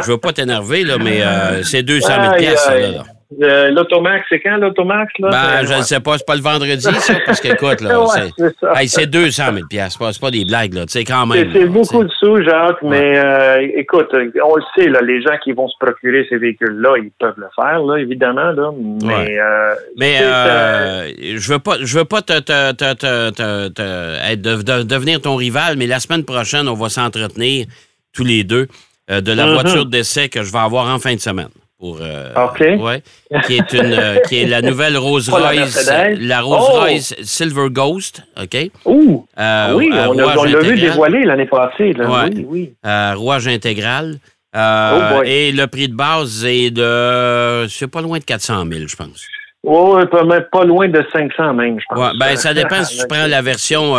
je 0.00 0.10
veux 0.10 0.18
pas 0.18 0.32
t'énerver, 0.32 0.84
là, 0.84 0.96
mais 0.98 1.22
euh, 1.22 1.62
c'est 1.62 1.82
200 1.82 2.06
000 2.22 2.32
Aïe, 2.34 2.38
piastres, 2.40 2.60
ça, 2.66 2.72
aïe. 2.72 2.82
là. 2.82 2.88
là. 2.98 3.04
Euh, 3.42 3.70
L'Automax, 3.70 4.26
c'est 4.28 4.40
quand 4.40 4.56
l'Automax? 4.56 5.12
Là? 5.20 5.28
Ben, 5.30 5.38
Euh, 5.62 5.66
je 5.66 5.74
ne 5.78 5.82
sais 5.82 6.00
pas, 6.00 6.18
c'est 6.18 6.26
pas 6.26 6.34
le 6.34 6.42
vendredi, 6.42 6.80
ça, 6.82 7.14
parce 7.24 7.40
que, 7.40 7.48
écoute, 7.54 7.80
là, 7.80 8.00
Ouais, 8.00 8.30
c'est- 8.36 8.56
hey, 8.74 8.88
c'est 8.88 9.06
200 9.06 9.52
000 9.54 9.66
piastres, 9.68 9.98
c'est 10.00 10.04
pas, 10.04 10.12
c'est 10.12 10.20
pas 10.20 10.30
des 10.32 10.44
blagues, 10.44 10.74
là, 10.74 10.84
tu 10.86 10.92
sais, 10.92 11.04
quand 11.04 11.30
C'est 11.30 11.38
même. 11.44 11.52
c'est 11.52 11.60
là, 11.60 11.66
beaucoup 11.66 12.02
de 12.02 12.10
sous, 12.18 12.42
Jacques, 12.42 12.82
mais 12.82 13.18
euh, 13.18 13.68
écoute, 13.76 14.08
on 14.12 14.56
le 14.56 14.62
sait, 14.76 14.88
là, 14.88 15.00
les 15.00 15.22
gens 15.22 15.36
qui 15.44 15.52
vont 15.52 15.68
se 15.68 15.74
procurer 15.78 16.26
ces 16.28 16.38
véhicules-là, 16.38 16.94
ils 16.98 17.12
peuvent 17.20 17.34
le 17.38 17.46
faire, 17.54 17.80
là, 17.84 17.98
évidemment, 17.98 18.50
là, 18.50 18.70
mais... 18.76 19.06
Ouais. 19.06 19.38
euh, 19.40 19.74
Mais 19.96 20.18
euh, 20.22 21.08
je 21.36 21.52
veux 21.52 21.60
pas, 21.60 21.76
je 21.80 21.98
veux 21.98 22.04
pas 22.04 22.22
te, 22.22 22.40
te- 22.40 22.72
te- 22.72 22.94
te- 23.30 24.34
de- 24.34 24.62
de- 24.62 24.82
devenir 24.82 25.20
ton 25.20 25.36
rival, 25.36 25.76
mais 25.76 25.86
la 25.86 26.00
semaine 26.00 26.24
prochaine, 26.24 26.68
on 26.68 26.74
va 26.74 26.88
s'entretenir 26.88 27.66
tous 28.12 28.24
les 28.24 28.42
deux 28.42 28.66
de 29.08 29.32
la 29.32 29.46
Mhm. 29.46 29.52
voiture 29.54 29.86
d'essai 29.86 30.28
que 30.28 30.42
je 30.42 30.50
vais 30.52 30.58
avoir 30.58 30.92
en 30.92 30.98
fin 30.98 31.14
de 31.14 31.20
semaine. 31.20 31.48
Pour, 31.80 31.96
euh, 32.02 32.34
ouais, 32.76 33.02
qui 33.46 33.56
est 33.56 33.72
une, 33.72 33.94
euh, 33.94 34.16
qui 34.28 34.42
est 34.42 34.46
la 34.46 34.60
nouvelle 34.60 34.98
Rolls 34.98 35.22
la 35.28 35.38
Royce, 35.38 35.90
la 36.18 36.40
Rolls 36.42 36.60
Oh! 36.60 36.78
Royce 36.80 37.14
Silver 37.22 37.68
Ghost, 37.70 38.22
ok, 38.38 38.68
Ouh! 38.84 39.26
Euh, 39.38 39.72
oui, 39.76 39.88
on 39.90 40.12
l'a 40.12 40.24
rouage 40.24 40.36
on 40.40 40.44
l'a 40.44 40.58
vu 40.60 40.78
dévoiler 40.78 41.24
l'année 41.24 41.46
passée, 41.46 41.94
là. 41.94 42.10
Ouais. 42.10 42.30
Oui, 42.34 42.74
oui. 42.84 43.14
rouage 43.14 43.48
intégral. 43.48 44.18
Oh 44.54 45.22
et 45.24 45.52
le 45.52 45.66
prix 45.68 45.88
de 45.88 45.94
base 45.94 46.44
est 46.44 46.70
de, 46.70 47.66
c'est 47.70 47.90
pas 47.90 48.02
loin 48.02 48.18
de 48.18 48.24
400 48.24 48.66
000, 48.70 48.86
je 48.86 48.96
pense. 48.96 49.24
Oh, 49.62 49.96
ouais, 49.96 50.04
pas, 50.04 50.22
pas 50.52 50.64
loin 50.66 50.86
de 50.86 51.02
500 51.10 51.54
même, 51.54 51.80
je 51.80 51.84
pense. 51.88 51.98
Ouais, 51.98 52.10
ben, 52.20 52.36
ça 52.36 52.52
dépend 52.52 52.84
si 52.84 52.98
tu 52.98 53.06
prends 53.06 53.26
la 53.26 53.40
version. 53.40 53.94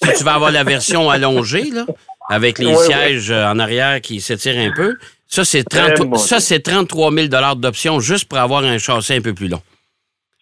si 0.00 0.12
tu 0.18 0.22
vas 0.22 0.34
avoir 0.34 0.52
la 0.52 0.62
version 0.62 1.10
allongée, 1.10 1.68
là, 1.72 1.84
avec 2.30 2.60
les 2.60 2.76
sièges 2.76 3.32
en 3.32 3.58
arrière 3.58 4.00
qui 4.00 4.20
s'étirent 4.20 4.58
un 4.58 4.70
peu. 4.72 4.94
Ça, 5.34 5.46
c'est 5.46 5.60
Eh, 5.60 5.94
30 5.94 6.08
mon 6.10 6.16
ça, 6.16 6.36
Dieu. 6.36 6.44
c'est 6.44 6.60
33 6.60 7.10
000 7.10 7.26
d'options 7.56 8.00
juste 8.00 8.26
pour 8.28 8.38
avoir 8.38 8.64
un 8.64 8.76
châssis 8.76 9.14
un 9.14 9.22
peu 9.22 9.32
plus 9.32 9.48
long. 9.48 9.62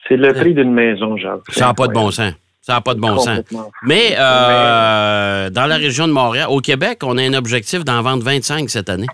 C'est 0.09 0.17
le 0.17 0.33
prix 0.33 0.53
d'une 0.53 0.73
maison, 0.73 1.17
Jacques. 1.17 1.43
Ça 1.51 1.67
n'a 1.67 1.75
pas 1.75 1.87
de 1.87 1.93
bon 1.93 2.11
sens. 2.11 2.33
Ça 2.61 2.73
n'a 2.73 2.81
pas 2.81 2.95
de 2.95 3.01
bon 3.01 3.17
sens. 3.19 3.39
Fou. 3.49 3.71
Mais 3.85 4.17
euh, 4.19 5.49
dans 5.51 5.67
la 5.67 5.77
région 5.77 6.09
de 6.09 6.13
Montréal, 6.13 6.49
au 6.51 6.59
Québec, 6.61 6.99
on 7.05 7.17
a 7.19 7.23
un 7.23 7.35
objectif 7.35 7.85
d'en 7.85 8.03
vendre 8.03 8.25
25 8.25 8.69
cette 8.69 8.89
année. 8.91 9.07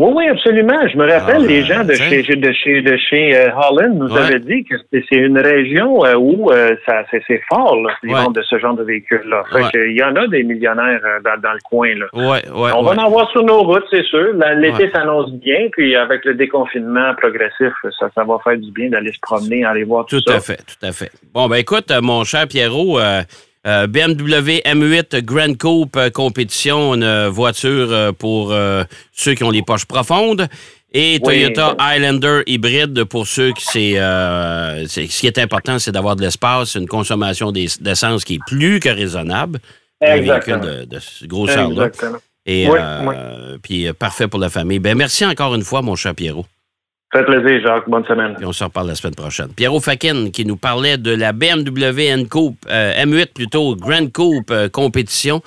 Oui, 0.00 0.12
oui, 0.14 0.28
absolument. 0.28 0.78
Je 0.90 0.96
me 0.96 1.06
rappelle, 1.06 1.42
Ah, 1.44 1.46
les 1.46 1.62
gens 1.62 1.84
de 1.84 1.92
chez, 1.92 2.22
de 2.22 2.52
chez, 2.52 2.80
de 2.80 2.96
chez 2.96 3.36
euh, 3.36 3.50
Holland 3.54 3.98
nous 3.98 4.08
Ouais. 4.10 4.20
avaient 4.22 4.38
dit 4.38 4.64
que 4.64 4.74
c'est 4.90 5.16
une 5.16 5.38
région 5.38 6.04
euh, 6.06 6.14
où 6.16 6.50
euh, 6.50 6.74
ça 6.86 7.02
c'est 7.10 7.42
fort, 7.52 7.76
là, 7.76 7.92
les 8.02 8.14
Ouais. 8.14 8.20
ventes 8.22 8.34
de 8.34 8.42
ce 8.42 8.58
genre 8.58 8.74
de 8.74 8.82
véhicules-là. 8.82 9.42
Ouais. 9.52 9.62
il 9.74 9.96
y 9.98 10.02
en 10.02 10.16
a 10.16 10.26
des 10.28 10.42
millionnaires 10.42 11.00
dans, 11.22 11.38
dans 11.42 11.52
le 11.52 11.58
coin. 11.68 11.94
Là. 11.94 12.06
On 12.14 12.82
va 12.82 12.92
en 12.92 12.98
avoir 13.06 13.30
sur 13.30 13.42
nos 13.42 13.62
routes, 13.62 13.84
c'est 13.90 14.04
sûr. 14.04 14.28
L'été 14.56 14.90
s'annonce 14.90 15.32
bien, 15.32 15.68
puis 15.72 15.94
avec 15.96 16.24
le 16.24 16.32
déconfinement 16.34 17.14
progressif, 17.16 17.72
ça, 17.98 18.08
ça 18.14 18.24
va 18.24 18.38
faire 18.42 18.56
du 18.56 18.70
bien 18.72 18.88
d'aller 18.88 19.12
se 19.12 19.20
promener, 19.20 19.64
aller 19.66 19.84
voir 19.84 20.06
tout, 20.06 20.20
Tout 20.22 20.30
ça. 20.30 20.36
à 20.38 20.40
fait, 20.40 20.56
tout 20.56 20.86
à 20.86 20.92
fait. 20.92 21.10
Bon, 21.34 21.46
ben 21.46 21.56
écoute, 21.56 21.92
mon 22.00 22.24
cher 22.24 22.46
Pierrot, 22.48 22.98
euh, 23.66 23.86
BMW 23.86 24.60
M8 24.64 25.22
Grand 25.22 25.56
Coupe 25.58 25.96
euh, 25.96 26.10
compétition, 26.10 26.94
une 26.94 27.02
euh, 27.02 27.28
voiture 27.30 27.88
euh, 27.92 28.12
pour 28.12 28.54
ceux 29.12 29.34
qui 29.34 29.44
ont 29.44 29.50
les 29.50 29.62
poches 29.62 29.84
profondes. 29.84 30.48
Et 30.92 31.14
Oui. 31.14 31.20
Toyota 31.22 31.76
Highlander 31.78 32.42
hybride 32.46 33.04
pour 33.04 33.26
ceux 33.26 33.52
qui 33.52 33.64
c'est, 33.64 33.94
ce 33.96 35.20
qui 35.20 35.26
est 35.28 35.38
important, 35.38 35.78
c'est 35.78 35.92
d'avoir 35.92 36.16
de 36.16 36.22
l'espace, 36.22 36.74
une 36.74 36.88
consommation 36.88 37.52
d'es- 37.52 37.68
d'essence 37.80 38.24
qui 38.24 38.34
est 38.34 38.40
plus 38.46 38.80
que 38.80 38.88
raisonnable. 38.88 39.60
Un 40.00 40.16
véhicule 40.16 40.60
de, 40.60 40.84
de 40.86 40.98
ce 40.98 41.26
grosseur-là. 41.26 41.86
Exactement. 41.86 42.18
Et 42.46 42.66
Oui, 42.68 42.78
oui. 43.06 43.14
puis 43.62 43.92
parfait 43.92 44.26
pour 44.26 44.40
la 44.40 44.48
famille. 44.48 44.78
Ben 44.80 44.96
merci 44.96 45.24
encore 45.26 45.54
une 45.54 45.62
fois, 45.62 45.82
mon 45.82 45.94
cher 45.94 46.14
Pierrot. 46.14 46.46
Fait 47.12 47.24
plaisir, 47.24 47.60
Jacques. 47.62 47.88
Bonne 47.88 48.04
semaine. 48.04 48.34
Puis 48.36 48.46
on 48.46 48.52
se 48.52 48.62
reparle 48.62 48.88
la 48.88 48.94
semaine 48.94 49.16
prochaine. 49.16 49.48
Pierrot 49.48 49.80
Fakin 49.80 50.30
qui 50.30 50.44
nous 50.44 50.56
parlait 50.56 50.96
de 50.96 51.10
la 51.10 51.32
BMW 51.32 52.06
N 52.06 52.28
Coupe, 52.28 52.64
euh, 52.68 53.04
M8 53.04 53.32
plutôt, 53.32 53.74
Grand 53.74 54.10
Coupe 54.12 54.50
euh, 54.50 54.68
compétition 54.68 55.42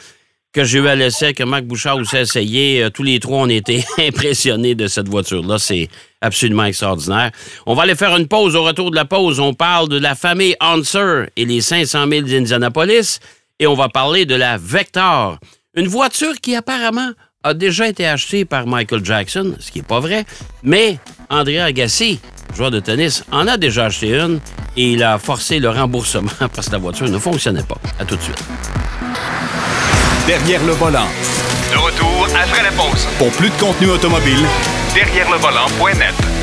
que 0.53 0.63
j'ai 0.63 0.79
eu 0.79 0.87
à 0.87 0.95
l'essai, 0.95 1.33
que 1.33 1.43
Marc 1.43 1.63
Bouchard 1.63 1.97
aussi 1.97 2.15
a 2.15 2.21
essayé. 2.21 2.83
Euh, 2.83 2.89
tous 2.89 3.03
les 3.03 3.19
trois, 3.19 3.39
on 3.39 3.49
était 3.49 3.83
impressionnés 3.97 4.75
de 4.75 4.87
cette 4.87 5.07
voiture-là. 5.07 5.57
C'est 5.57 5.89
absolument 6.21 6.65
extraordinaire. 6.65 7.31
On 7.65 7.73
va 7.73 7.83
aller 7.83 7.95
faire 7.95 8.15
une 8.15 8.27
pause. 8.27 8.55
Au 8.55 8.63
retour 8.63 8.91
de 8.91 8.95
la 8.95 9.05
pause, 9.05 9.39
on 9.39 9.53
parle 9.53 9.89
de 9.89 9.97
la 9.97 10.15
famille 10.15 10.55
Hanser 10.59 11.25
et 11.35 11.45
les 11.45 11.61
500 11.61 12.07
000 12.07 12.27
d'Indianapolis. 12.27 13.19
Et 13.59 13.67
on 13.67 13.73
va 13.73 13.89
parler 13.89 14.25
de 14.25 14.35
la 14.35 14.57
Vector, 14.57 15.39
une 15.75 15.87
voiture 15.87 16.33
qui 16.41 16.55
apparemment 16.55 17.11
a 17.43 17.53
déjà 17.53 17.87
été 17.87 18.07
achetée 18.07 18.45
par 18.45 18.65
Michael 18.65 19.03
Jackson, 19.03 19.55
ce 19.59 19.71
qui 19.71 19.79
n'est 19.79 19.85
pas 19.85 19.99
vrai. 19.99 20.25
Mais 20.63 20.97
André 21.29 21.59
Agassi, 21.59 22.19
joueur 22.55 22.71
de 22.71 22.79
tennis, 22.79 23.23
en 23.31 23.47
a 23.47 23.57
déjà 23.57 23.85
acheté 23.85 24.17
une 24.17 24.39
et 24.77 24.93
il 24.93 25.03
a 25.03 25.19
forcé 25.19 25.59
le 25.59 25.69
remboursement 25.69 26.31
parce 26.55 26.67
que 26.67 26.71
la 26.71 26.77
voiture 26.77 27.09
ne 27.09 27.19
fonctionnait 27.19 27.63
pas. 27.63 27.77
À 27.99 28.05
tout 28.05 28.15
de 28.15 28.21
suite. 28.21 28.41
Derrière 30.25 30.63
le 30.65 30.71
volant. 30.71 31.07
De 31.71 31.77
retour 31.77 32.27
après 32.41 32.63
la 32.63 32.71
pause. 32.71 33.07
Pour 33.17 33.31
plus 33.31 33.49
de 33.49 33.55
contenu 33.55 33.89
automobile, 33.89 34.39
Derrière 34.93 35.29
le 35.31 35.37
volant.net. 35.37 36.42